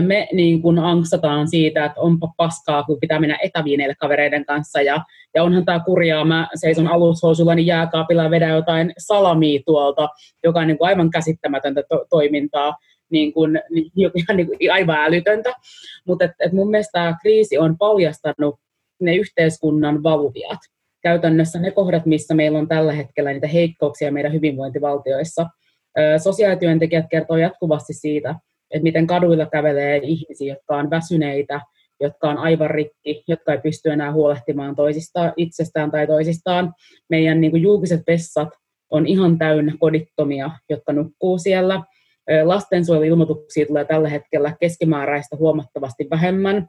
[0.00, 4.82] me niin kuin anksataan siitä, että onpa paskaa, kun pitää mennä etäviineille kavereiden kanssa.
[4.82, 5.04] Ja,
[5.34, 10.08] ja onhan tämä kurjaa, mä seison alushousullani jääkaapilla ja vedän jotain salamia tuolta,
[10.44, 12.76] joka on niin kuin aivan käsittämätöntä to- toimintaa,
[13.10, 15.52] niin kuin, niin, ihan niin kuin aivan älytöntä.
[16.06, 18.54] Mutta et, et mun mielestä tämä kriisi on paljastanut
[19.00, 20.58] ne yhteiskunnan valuviat.
[21.02, 25.46] Käytännössä ne kohdat, missä meillä on tällä hetkellä niitä heikkouksia meidän hyvinvointivaltioissa.
[26.22, 28.34] Sosiaalityöntekijät kertoo jatkuvasti siitä,
[28.74, 31.60] että miten kaduilla kävelee ihmisiä, jotka on väsyneitä,
[32.00, 36.72] jotka on aivan rikki, jotka ei pysty enää huolehtimaan toisistaan, itsestään tai toisistaan.
[37.10, 38.48] Meidän niin kuin julkiset vessat
[38.90, 41.82] on ihan täynnä kodittomia, jotka nukkuu siellä.
[42.44, 46.68] Lastensuojeluilmoituksia tulee tällä hetkellä keskimääräistä huomattavasti vähemmän.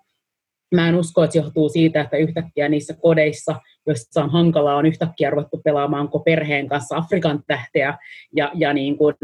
[0.75, 3.55] Mä en usko, että se johtuu siitä, että yhtäkkiä niissä kodeissa,
[3.87, 7.97] joissa on hankalaa, on yhtäkkiä ruvettu pelaamaan perheen kanssa Afrikan tähteä
[8.35, 9.15] ja, ja niin kuin,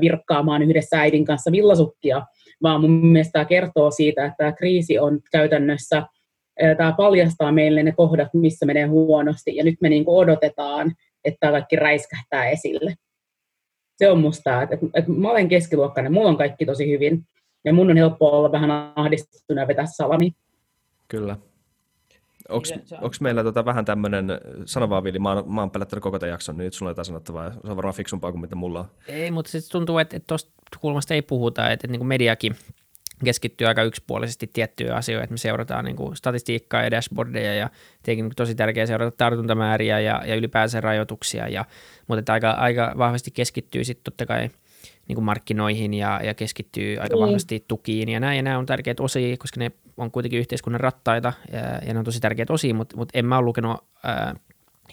[0.00, 2.22] virkkaamaan yhdessä äidin kanssa villasukkia,
[2.62, 6.02] vaan mun mielestä tämä kertoo siitä, että tämä kriisi on käytännössä,
[6.76, 10.92] tämä paljastaa meille ne kohdat, missä menee huonosti, ja nyt me niin kuin odotetaan,
[11.24, 12.94] että tämä kaikki räiskähtää esille.
[13.96, 17.22] Se on musta, että, että, mä olen keskiluokkainen, mulla on kaikki tosi hyvin,
[17.64, 20.32] ja mun on helppo olla vähän ahdistunut ja vetää salami.
[21.10, 21.36] Kyllä.
[22.48, 24.26] Onko meillä tota vähän tämmöinen,
[24.64, 26.90] sano vaan Vili, mä oon, mä oon pelättänyt koko tämän jakson, niin nyt sulla on
[26.90, 28.86] jotain sanottavaa, se on varmaan fiksumpaa kuin mitä mulla on.
[29.08, 30.50] Ei, mutta se tuntuu, että, että tuosta
[30.80, 32.56] kulmasta ei puhuta, että, että niin kuin mediakin
[33.24, 37.70] keskittyy aika yksipuolisesti tiettyihin asioihin, että me seurataan niin kuin statistiikkaa ja dashboardeja ja
[38.02, 41.64] tietenkin tosi tärkeää seurata tartuntamääriä ja, ja ylipäänsä rajoituksia, ja,
[42.06, 44.50] mutta että aika, aika vahvasti keskittyy sitten totta kai
[45.08, 47.20] niin kuin markkinoihin ja, ja keskittyy aika mm.
[47.20, 51.32] vahvasti tukiin ja näin, ja nämä on tärkeitä osia, koska ne on kuitenkin yhteiskunnan rattaita
[51.52, 54.34] ja, ja ne on tosi tärkeitä osia, mutta, mutta en mä ole lukenut ää,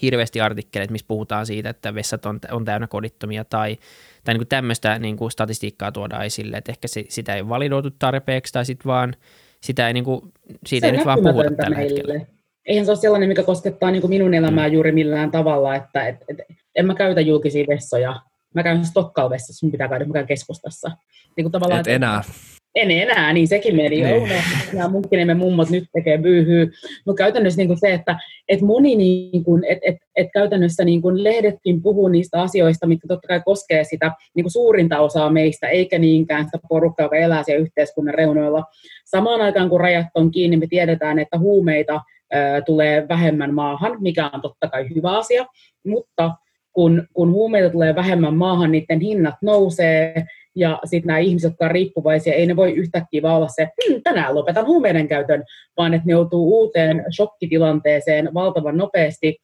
[0.02, 3.78] hirveästi artikkeleita, missä puhutaan siitä, että vessat on, on täynnä kodittomia tai,
[4.24, 7.92] tai niin kuin tämmöistä niin kuin statistiikkaa tuodaan esille, että ehkä se, sitä ei validoitu
[7.92, 9.16] tarpeeksi tai sitten vaan
[9.62, 10.22] sitä ei, niin kuin,
[10.66, 11.96] siitä se ei nyt vaan puhuta tällä meille.
[11.96, 12.26] hetkellä.
[12.66, 14.74] Eihän se ole sellainen, mikä koskettaa niin minun elämää mm.
[14.74, 16.38] juuri millään tavalla, että et, et,
[16.76, 18.22] en mä käytä julkisia vessoja.
[18.58, 20.92] Mä käyn Stokkalvessa, sun pitää käydä, mä käyn keskustassa.
[21.38, 22.24] Niin kuin tavallaan, Et enää.
[22.76, 24.04] En enää, niin sekin meni.
[24.04, 24.30] Niin.
[24.74, 26.72] Nämä munkkinemen mummot nyt tekee byyhyy.
[27.06, 31.02] Mutta käytännössä niin kuin se, että et moni, niin kuin, et, et, et käytännössä niin
[31.02, 35.68] kuin lehdetkin puhuu niistä asioista, mitkä totta kai koskee sitä niin kuin suurinta osaa meistä,
[35.68, 38.64] eikä niinkään sitä porukkaa, joka elää siellä yhteiskunnan reunoilla.
[39.06, 42.02] Samaan aikaan, kun rajat on kiinni, me tiedetään, että huumeita
[42.66, 45.46] tulee vähemmän maahan, mikä on totta kai hyvä asia,
[45.88, 46.32] mutta
[46.78, 50.26] kun, kun huumeita tulee vähemmän maahan, niiden hinnat nousee,
[50.56, 54.02] ja sitten nämä ihmiset, jotka ovat riippuvaisia, ei ne voi yhtäkkiä vaan olla se, hm,
[54.04, 55.44] tänään lopetan huumeiden käytön,
[55.78, 59.38] vaan että ne joutuu uuteen shokkitilanteeseen valtavan nopeasti.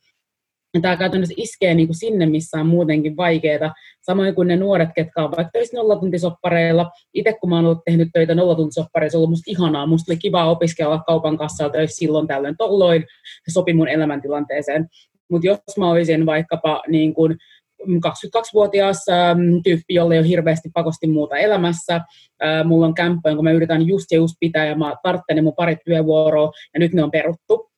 [0.81, 3.73] Tämä käytännössä iskee niin kuin sinne, missä on muutenkin vaikeaa.
[4.01, 6.91] Samoin kuin ne nuoret, ketkä ovat vaikka töissä nollatuntisoppareilla.
[7.13, 9.85] Itse kun mä oon ollut tehnyt töitä nollatuntisoppareilla, se on ollut musta ihanaa.
[9.85, 13.05] Musta oli kiva opiskella kaupan kassalla töissä silloin tällöin tolloin.
[13.47, 14.87] Se sopi mun elämäntilanteeseen.
[15.33, 17.37] Mutta jos mä olisin vaikkapa niin kuin
[17.81, 21.95] 22-vuotias ähm, tyyppi, jolla ei ole hirveästi pakosti muuta elämässä.
[21.95, 25.55] Äh, mulla on kämppä, jonka mä yritän just ja just pitää, ja mä tarttelen mun
[25.55, 27.69] parit työvuoroa, ja nyt ne on peruttu.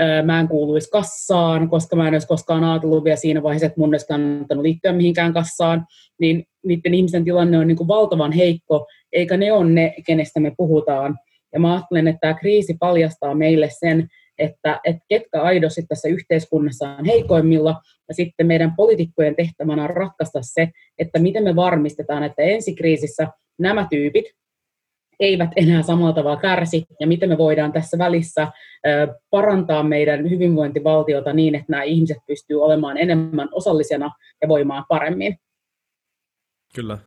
[0.00, 3.80] Äh, mä en kuuluisi kassaan, koska mä en olisi koskaan ajatellut vielä siinä vaiheessa, että
[3.80, 5.86] mun olisi kannattanut liittyä mihinkään kassaan.
[6.20, 10.52] Niin niiden ihmisten tilanne on niin kuin valtavan heikko, eikä ne ole ne, kenestä me
[10.56, 11.18] puhutaan.
[11.52, 14.08] Ja mä ajattelen, että tämä kriisi paljastaa meille sen,
[14.38, 20.38] että, että ketkä aidosti tässä yhteiskunnassa on heikoimmilla, ja sitten meidän poliitikkojen tehtävänä on ratkaista
[20.42, 20.68] se,
[20.98, 23.28] että miten me varmistetaan, että ensikriisissä
[23.58, 24.24] nämä tyypit
[25.20, 28.48] eivät enää samalla tavalla kärsi, ja miten me voidaan tässä välissä
[29.30, 34.10] parantaa meidän hyvinvointivaltiota niin, että nämä ihmiset pystyvät olemaan enemmän osallisena
[34.42, 35.36] ja voimaan paremmin.
[36.74, 36.98] Kyllä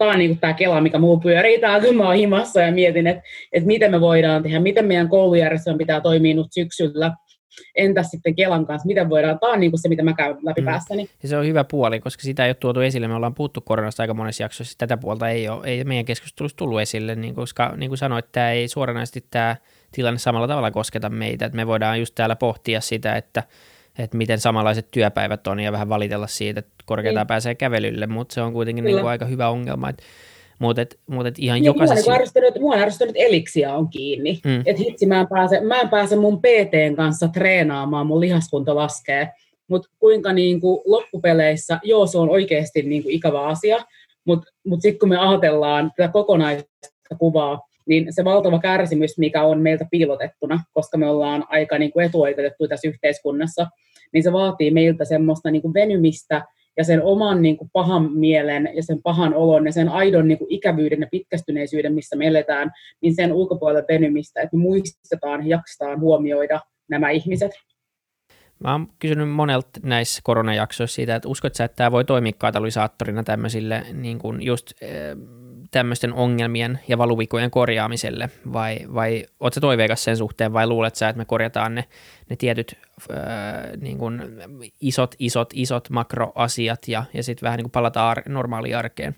[0.00, 1.60] tämä on niin tämä kela, mikä muu pyörii.
[1.60, 3.22] Täällä, kun mä oon himassa ja mietin, että,
[3.52, 7.12] että miten me voidaan tehdä, miten meidän koulujärjestelmä pitää toimia nyt syksyllä,
[7.74, 10.60] entäs sitten Kelan kanssa, miten voidaan, tämä on niin kuin se, mitä mä käyn läpi
[10.60, 10.64] mm.
[10.64, 11.08] päässäni.
[11.22, 14.02] Ja se on hyvä puoli, koska sitä ei ole tuotu esille, me ollaan puhuttu koronasta
[14.02, 17.90] aika monessa jaksossa, tätä puolta ei ole, ei meidän keskustelussa tullut esille, niin koska niin
[17.90, 19.56] kuin sanoit, tämä ei suoranaisesti tämä
[19.92, 23.42] tilanne samalla tavalla kosketa meitä, että me voidaan just täällä pohtia sitä, että
[24.04, 27.28] että miten samanlaiset työpäivät on ja vähän valitella siitä, että korkeintaan niin.
[27.28, 29.88] pääsee kävelylle, mutta se on kuitenkin niin kuin aika hyvä ongelma.
[29.88, 30.02] Että
[30.60, 32.10] mutta et, mut et ihan niin, jokaisessa...
[32.10, 34.40] Mua, niin mua on ärsyttänyt, että Elixia on kiinni.
[34.44, 34.62] Mm.
[34.66, 39.30] Että hitsi, mä en, pääse, mä en pääse mun PTn kanssa treenaamaan, mun lihaskunto laskee.
[39.68, 43.76] Mutta kuinka niin kuin loppupeleissä, joo se on oikeasti niin kuin ikävä asia,
[44.24, 46.68] mutta mut, mut sitten kun me ajatellaan tätä kokonaista
[47.18, 52.06] kuvaa, niin se valtava kärsimys, mikä on meiltä piilotettuna, koska me ollaan aika niin kuin
[52.06, 53.66] etuoikeutettu tässä yhteiskunnassa,
[54.12, 56.44] niin se vaatii meiltä semmoista niin kuin venymistä
[56.76, 60.38] ja sen oman niin kuin pahan mielen ja sen pahan olon ja sen aidon niin
[60.38, 62.70] kuin ikävyyden ja pitkästyneisyyden, missä me eletään,
[63.02, 67.52] niin sen ulkopuolella venymistä, että me muistetaan ja jaksetaan huomioida nämä ihmiset.
[68.64, 73.22] Mä oon kysynyt monelta näissä koronajaksoissa siitä, että uskot sä, että tämä voi toimia katalysaattorina
[73.22, 74.72] tämmöisille niin kuin just
[75.70, 81.08] tämmöisten ongelmien ja valuvikojen korjaamiselle, vai, vai oot sä toiveikas sen suhteen, vai luulet sä,
[81.08, 81.84] että me korjataan ne,
[82.30, 82.76] ne tietyt
[83.10, 84.22] ää, niin kuin
[84.80, 89.14] isot, isot, isot makroasiat ja, ja sitten vähän niin kuin palataan ar- normaaliin arkeen?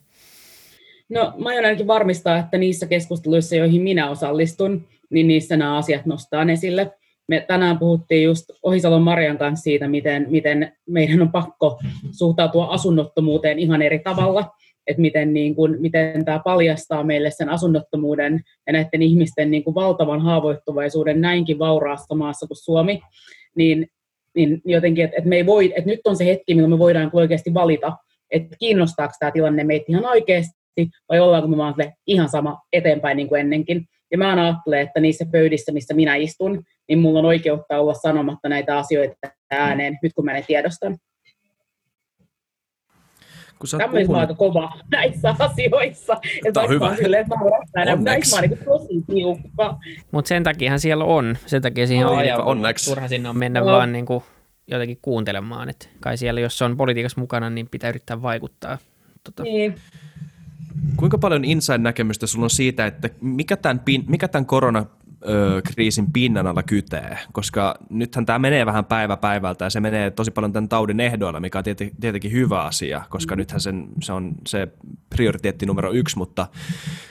[1.08, 6.06] No mä aion ainakin varmistaa, että niissä keskusteluissa, joihin minä osallistun, niin niissä nämä asiat
[6.06, 6.92] nostaa esille.
[7.28, 11.80] Me tänään puhuttiin just Ohisalon Marian kanssa siitä, miten, miten meidän on pakko
[12.10, 14.54] suhtautua asunnottomuuteen ihan eri tavalla
[14.92, 19.74] että miten, niin kuin, miten tämä paljastaa meille sen asunnottomuuden ja näiden ihmisten niin kuin
[19.74, 23.00] valtavan haavoittuvaisuuden näinkin vauraassa maassa kuin Suomi,
[23.56, 23.86] niin,
[24.34, 27.10] niin jotenkin, että, että, me ei voi, että nyt on se hetki, milloin me voidaan
[27.12, 27.96] oikeasti valita,
[28.30, 31.74] että kiinnostaako tämä tilanne meitä ihan oikeasti, vai ollaanko me vaan
[32.06, 33.86] ihan sama eteenpäin niin kuin ennenkin.
[34.10, 38.48] Ja mä ajattelen, että niissä pöydissä, missä minä istun, niin mulla on oikeutta olla sanomatta
[38.48, 39.14] näitä asioita
[39.50, 40.96] ääneen, nyt kun mä ne tiedostan
[43.78, 44.20] Tämmöinen puhunut...
[44.20, 46.16] aika kova näissä asioissa.
[46.52, 46.96] Tämä on hyvä.
[46.96, 49.78] Silleen, että mä Näissä mä niin tosi tiukka.
[50.10, 51.36] Mutta sen takiahan siellä on.
[51.46, 52.90] Sen takia siihen on, on onneksi.
[52.90, 53.66] turha sinne on mennä no.
[53.66, 54.24] vaan niin kuin
[54.66, 55.68] jotenkin kuuntelemaan.
[55.68, 58.78] Et kai siellä, jos on politiikassa mukana, niin pitää yrittää vaikuttaa.
[59.24, 59.42] Tota.
[59.42, 59.74] Niin.
[60.96, 64.86] Kuinka paljon inside-näkemystä sulla on siitä, että mikä tämän, mikä tämän korona
[65.64, 70.30] kriisin pinnan alla kytee, koska nythän tämä menee vähän päivä päivältä ja se menee tosi
[70.30, 71.64] paljon tämän taudin ehdoilla, mikä on
[72.00, 74.68] tietenkin hyvä asia, koska nythän sen, se on se
[75.10, 76.46] prioriteetti numero yksi, mutta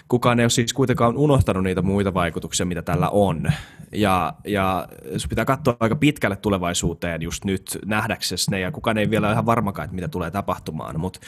[0.08, 3.52] kukaan ei ole siis kuitenkaan unohtanut niitä muita vaikutuksia, mitä tällä on.
[3.92, 4.88] Ja, ja
[5.18, 9.34] sun pitää katsoa aika pitkälle tulevaisuuteen just nyt nähdäksesi ne, ja kukaan ei vielä ole
[9.34, 11.20] ihan varmakaan, että mitä tulee tapahtumaan, mutta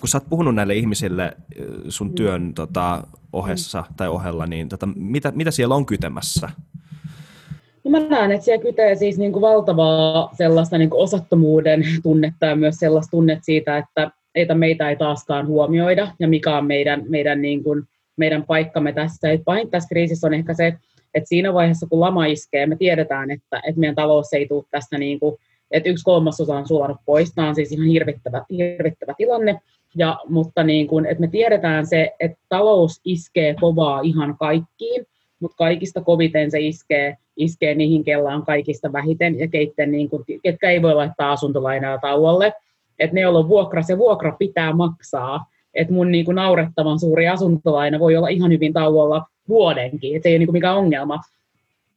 [0.00, 1.36] kun sä oot puhunut näille ihmisille
[1.88, 3.02] sun työn tota,
[3.32, 6.48] ohessa tai ohella, niin tota, mitä, mitä siellä on kytemässä?
[7.84, 12.46] No mä näen, että siellä kytee siis niin kuin valtavaa sellaista niin kuin osattomuuden tunnetta
[12.46, 17.04] ja myös sellaista tunnetta siitä, että että meitä ei taaskaan huomioida ja mikä on meidän,
[17.08, 17.82] meidän, niin kuin,
[18.16, 19.28] meidän paikkamme tässä.
[19.44, 20.66] Pahin tässä kriisissä on ehkä se,
[21.14, 24.98] että siinä vaiheessa kun lama iskee, me tiedetään, että, että meidän talous ei tule tästä,
[24.98, 25.36] niin kuin,
[25.70, 27.34] että yksi kolmasosa on sulanut pois.
[27.34, 29.60] Tämä on siis ihan hirvittävä, hirvittävä tilanne.
[29.96, 35.06] Ja, mutta niin kuin, että me tiedetään se, että talous iskee kovaa ihan kaikkiin,
[35.40, 40.24] mutta kaikista koviten se iskee, iskee niihin, kellä on kaikista vähiten ja keitten, niin kuin,
[40.42, 42.52] ketkä ei voi laittaa asuntolainaa tauolle.
[42.98, 45.46] Että ne, joilla on vuokra, se vuokra pitää maksaa.
[45.74, 50.28] Että mun niin kuin naurettavan suuri asuntolaina voi olla ihan hyvin tauolla vuodenkin, että se
[50.28, 51.20] ei ole niin mikään ongelma.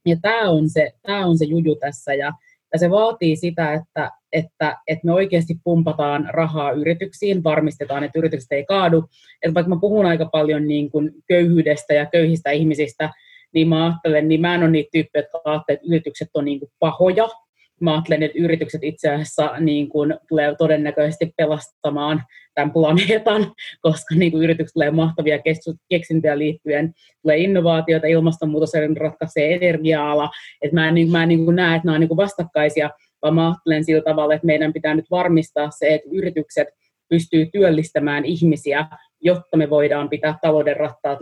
[0.06, 2.34] Ja tämä on, se, tämä on se juju tässä, ja,
[2.74, 8.52] ja se vaatii sitä, että, että, että me oikeasti pumpataan rahaa yrityksiin, varmistetaan, että yritykset
[8.52, 9.06] ei kaadu.
[9.42, 13.10] Että vaikka mä puhun aika paljon niin kuin köyhyydestä ja köyhistä ihmisistä,
[13.54, 16.60] niin mä ajattelen, niin mä en ole niitä tyyppejä, jotka ajattelevat, että yritykset on niin
[16.60, 17.30] kuin pahoja.
[17.82, 22.24] Mä ajattelen, että yritykset itse asiassa niin kuin tulee todennäköisesti pelastamaan
[22.56, 25.40] tämän planeetan, koska niin kuin yritykset tulee mahtavia
[25.90, 30.30] keksintöjä liittyen, tulee innovaatioita, ilmastonmuutos ratkaisee energia-ala.
[30.62, 32.90] että mä en, niin, mä en niin kuin näe, että nämä on niin kuin vastakkaisia,
[33.26, 36.68] vaan mä ajattelen sillä tavalla, että meidän pitää nyt varmistaa se, että yritykset
[37.10, 38.86] pystyy työllistämään ihmisiä,
[39.22, 41.20] jotta me voidaan pitää talouden rattaat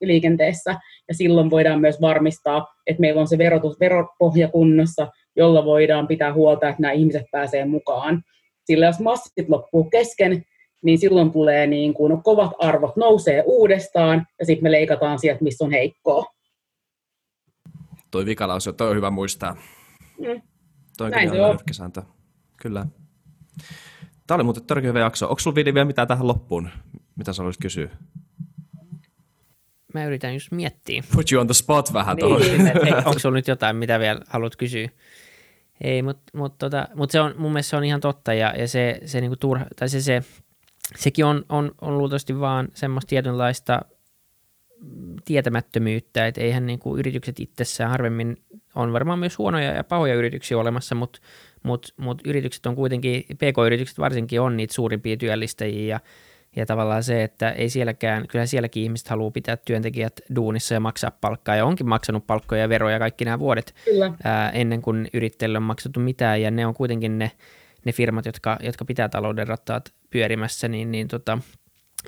[0.00, 0.76] liikenteessä.
[1.08, 6.32] Ja silloin voidaan myös varmistaa, että meillä on se verotus, veropohja kunnossa, jolla voidaan pitää
[6.32, 8.22] huolta, että nämä ihmiset pääsee mukaan.
[8.64, 10.42] Sillä jos massit loppuu kesken,
[10.84, 15.64] niin silloin tulee niin kuin kovat arvot nousee uudestaan ja sitten me leikataan sieltä, missä
[15.64, 16.24] on heikkoa.
[18.10, 19.56] Toi vikalause, toi on hyvä muistaa.
[20.18, 20.42] Mm.
[20.98, 21.58] Toi Näin se on.
[21.72, 22.02] Sääntö.
[22.56, 22.86] Kyllä.
[24.26, 25.28] Tämä oli muuten todella hyvä jakso.
[25.28, 26.68] Onko sinulla vielä mitään tähän loppuun,
[27.16, 27.90] mitä sä haluaisit kysyä?
[29.94, 31.02] Mä yritän just miettiä.
[31.14, 32.96] Put you on the spot vähän niin, tuohon.
[33.06, 34.88] onko sulla nyt jotain, mitä vielä haluat kysyä?
[35.80, 38.68] Ei, mutta mut tota, mut se on, mun mielestä se on ihan totta ja, ja
[38.68, 40.22] se, se, niinku turha, tai se, se,
[40.96, 43.80] sekin on, on, on luultavasti vaan semmoista tietynlaista
[45.24, 48.36] tietämättömyyttä, että eihän niinku yritykset itsessään harvemmin,
[48.74, 51.20] on varmaan myös huonoja ja pahoja yrityksiä olemassa, mutta
[51.62, 56.00] mut, mut yritykset on kuitenkin, pk-yritykset varsinkin on niitä suurimpia työllistäjiä ja
[56.56, 61.10] ja tavallaan se, että ei sielläkään, kyllä sielläkin ihmiset haluaa pitää työntekijät duunissa ja maksaa
[61.10, 63.74] palkkaa ja onkin maksanut palkkoja ja veroja kaikki nämä vuodet
[64.24, 67.30] ää, ennen kuin yrittäjille on maksettu mitään ja ne on kuitenkin ne,
[67.84, 71.38] ne firmat, jotka, jotka pitää talouden rattaat pyörimässä, niin, niin tota,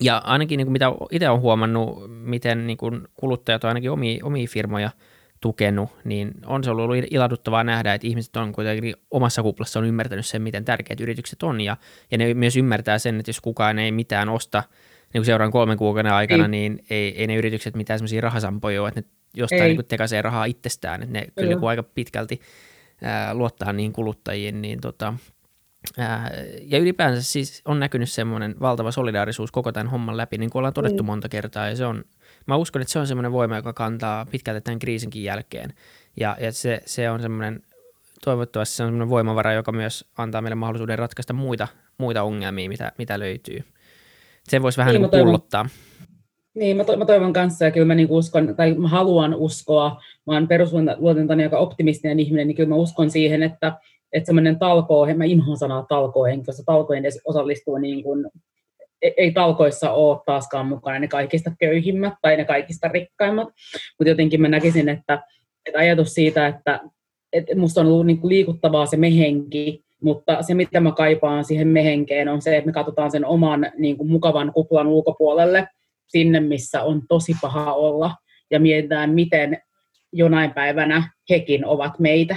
[0.01, 4.24] ja ainakin niin kuin mitä itse olen huomannut, miten niin kuin kuluttajat on ainakin omia,
[4.24, 4.91] omia firmoja–
[5.41, 10.26] tukenut, niin on se ollut ilahduttavaa nähdä, että ihmiset on kuitenkin omassa kuplassa on ymmärtänyt
[10.26, 11.76] sen, miten tärkeät yritykset on, ja,
[12.11, 14.62] ja ne myös ymmärtää sen, että jos kukaan ei mitään osta
[15.03, 16.49] niin kuin seuraan kolmen kuukauden aikana, ei.
[16.49, 20.45] niin ei, ei ne yritykset mitään semmoisia rahasampoja ole, että ne jostain niin tekaisee rahaa
[20.45, 22.41] itsestään, että ne kyllä, kyllä niin aika pitkälti
[23.03, 25.14] ää, luottaa niihin kuluttajiin, niin tota,
[26.66, 30.74] ja ylipäänsä siis on näkynyt semmoinen valtava solidaarisuus koko tämän homman läpi, niin kuin ollaan
[30.74, 31.07] todettu mm.
[31.07, 32.05] monta kertaa, ja se on,
[32.47, 35.72] mä uskon, että se on semmoinen voima, joka kantaa pitkälti tämän kriisinkin jälkeen.
[36.16, 37.62] Ja, ja se, se on semmoinen,
[38.24, 41.68] toivottavasti se on semmoinen voimavara, joka myös antaa meille mahdollisuuden ratkaista muita,
[41.99, 43.64] muita ongelmia, mitä, mitä löytyy.
[44.49, 45.68] Se voisi vähän niin, niin pullottaa.
[46.55, 50.03] Niin, mä, to, mä toivon kanssa, ja kyllä mä niin uskon, tai mä haluan uskoa,
[50.26, 53.78] mä oon perusluontani aika optimistinen ihminen, niin kyllä mä uskon siihen, että,
[54.12, 58.26] että semmoinen talkoo, mä inhoan sanaa talkoo, enkä talkoen edes osallistuu niin kuin
[59.02, 63.48] ei talkoissa ole taaskaan mukana ne kaikista köyhimmät tai ne kaikista rikkaimmat,
[63.98, 65.22] mutta jotenkin mä näkisin, että,
[65.66, 66.80] että ajatus siitä, että,
[67.32, 72.28] että musta on ollut niin liikuttavaa se mehenki, mutta se, mitä mä kaipaan siihen mehenkeen,
[72.28, 75.68] on se, että me katsotaan sen oman niin kuin mukavan kuplan ulkopuolelle,
[76.06, 78.14] sinne, missä on tosi paha olla,
[78.50, 79.62] ja mietitään, miten
[80.12, 82.36] jonain päivänä hekin ovat meitä.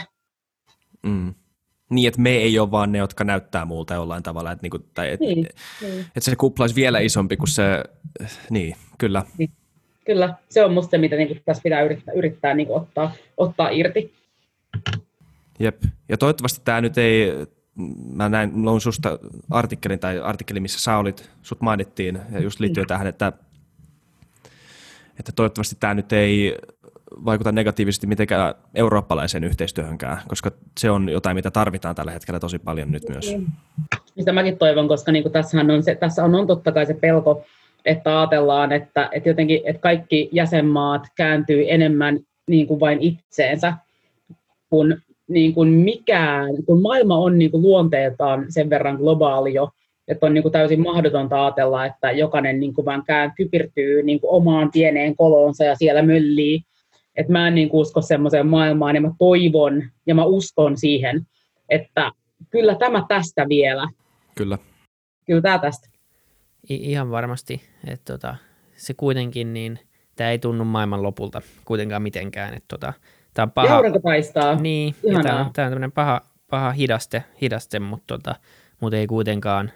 [1.04, 1.34] Mm.
[1.94, 5.12] Niin, että me ei ole vaan ne, jotka näyttää muulta jollain tavalla, että, niinku, tai
[5.12, 5.48] et, niin,
[5.82, 6.00] niin.
[6.00, 7.84] että se kupla olisi vielä isompi kuin se,
[8.50, 9.24] niin, kyllä.
[9.38, 9.52] Niin.
[10.06, 14.14] Kyllä, se on musta se, mitä niin tässä pitää yrittää, yrittää niin ottaa, ottaa irti.
[15.60, 17.32] Jep, ja toivottavasti tämä nyt ei,
[18.14, 19.20] mä näin, mulla on susta
[19.50, 22.88] artikkelin tai artikkeli, missä sä olit, sut mainittiin, ja just liittyen mm.
[22.88, 23.34] tähän, että,
[25.20, 26.58] että toivottavasti tämä nyt ei
[27.26, 32.92] vaikuta negatiivisesti mitenkään eurooppalaiseen yhteistyöhönkään, koska se on jotain, mitä tarvitaan tällä hetkellä tosi paljon
[32.92, 33.26] nyt myös.
[33.26, 33.48] Niin.
[34.20, 36.94] Sitä mäkin toivon, koska niin kuin tässähän on, se, tässä on, on totta kai se
[36.94, 37.46] pelko,
[37.86, 43.74] että ajatellaan, että, että jotenkin että kaikki jäsenmaat kääntyy enemmän niin kuin vain itseensä,
[44.70, 44.98] kun,
[45.28, 49.70] niin kuin mikään, kun maailma on niin kuin luonteeltaan sen verran globaali jo,
[50.08, 54.20] että on niin kuin täysin mahdotonta ajatella, että jokainen niin kuin vaan kään kypirtyy niin
[54.20, 56.64] kuin omaan pieneen kolonsa ja siellä möllii.
[57.16, 61.28] Et mä en niin kuin usko semmoiseen maailmaan ja mä toivon ja mä uskon siihen,
[61.70, 62.12] että
[62.50, 63.88] kyllä tämä tästä vielä.
[64.36, 64.58] Kyllä.
[65.26, 65.90] Kyllä tämä tästä.
[66.70, 68.36] I- ihan varmasti, että tota,
[68.76, 69.80] se kuitenkin, niin
[70.16, 72.54] tämä ei tunnu maailman lopulta kuitenkaan mitenkään.
[72.54, 72.94] Että tota,
[73.34, 73.82] tämä on paha.
[74.04, 74.56] paistaa.
[74.56, 78.36] Niin, tämä on, tämä on tämmöinen paha, paha hidaste, hidaste mutta, tota,
[78.82, 79.72] mutta ei kuitenkaan,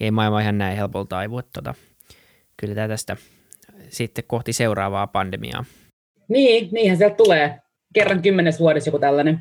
[0.00, 1.22] ei maailma ihan näin helpolta.
[1.22, 1.74] Että tota,
[2.56, 3.16] kyllä tämä tästä
[3.88, 5.64] sitten kohti seuraavaa pandemiaa.
[6.28, 7.60] Niin, niinhän sieltä tulee.
[7.94, 9.40] Kerran kymmenes vuodessa joku tällainen.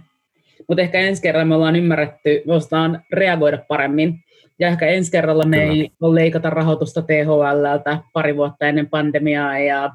[0.68, 4.20] Mutta ehkä ensi kerralla me ollaan ymmärretty, me ostaan reagoida paremmin
[4.60, 5.74] ja ehkä ensi kerralla me Kyllä.
[5.74, 9.92] ei ole leikata rahoitusta THLltä pari vuotta ennen pandemiaa ja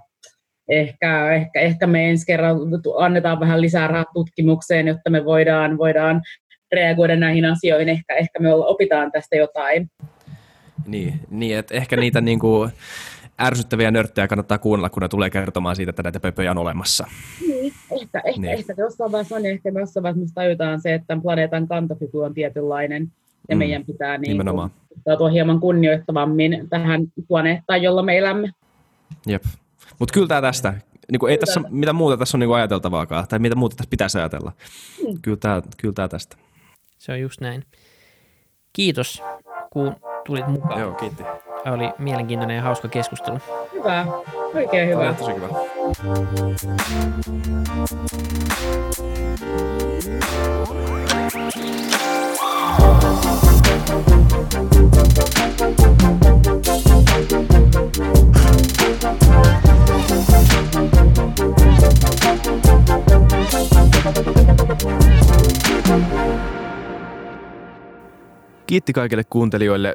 [0.69, 6.23] ehkä, ehkä, ehkä me ensi kerralla annetaan vähän lisää rahaa tutkimukseen, jotta me voidaan, voidaan
[6.73, 7.89] reagoida näihin asioihin.
[7.89, 9.91] Ehkä, ehkä me opitaan tästä jotain.
[10.87, 12.71] Niin, niin että ehkä niitä niin kuin
[13.43, 17.07] ärsyttäviä nörttejä kannattaa kuunnella, kun ne tulee kertomaan siitä, että näitä pöpöjä on olemassa.
[17.41, 18.53] Niin, ehkä, ehkä, niin.
[18.53, 23.13] ehkä jossain vaiheessa on, ehkä jossain vaiheessa tajutaan se, että planeetan kantokyky on tietynlainen,
[23.49, 24.43] ja mm, meidän pitää niin
[25.19, 28.51] tuo hieman kunnioittavammin tähän planeettaan, jolla me elämme.
[29.27, 29.43] Jep.
[29.99, 30.75] Mutta kyllä tämä tästä.
[31.13, 34.19] Niin kuin ei tässä mitä muuta tässä on niin ajateltavaakaan, tai mitä muuta tässä pitäisi
[34.19, 34.53] ajatella.
[35.07, 35.19] Mm.
[35.23, 36.37] Kyllä, tämä, kyllä tämä tästä.
[36.99, 37.65] Se on just näin.
[38.73, 39.23] Kiitos,
[39.71, 40.81] kun tulit mukaan.
[40.81, 41.23] Joo, kiitti.
[41.67, 43.39] Oli mielenkiintoinen ja hauska keskustelu.
[43.73, 44.07] Hyvä,
[44.55, 45.09] oikein hyvä.
[45.09, 45.49] Oli tosi hyvä.
[68.67, 69.95] Kiitti kaikille kuuntelijoille,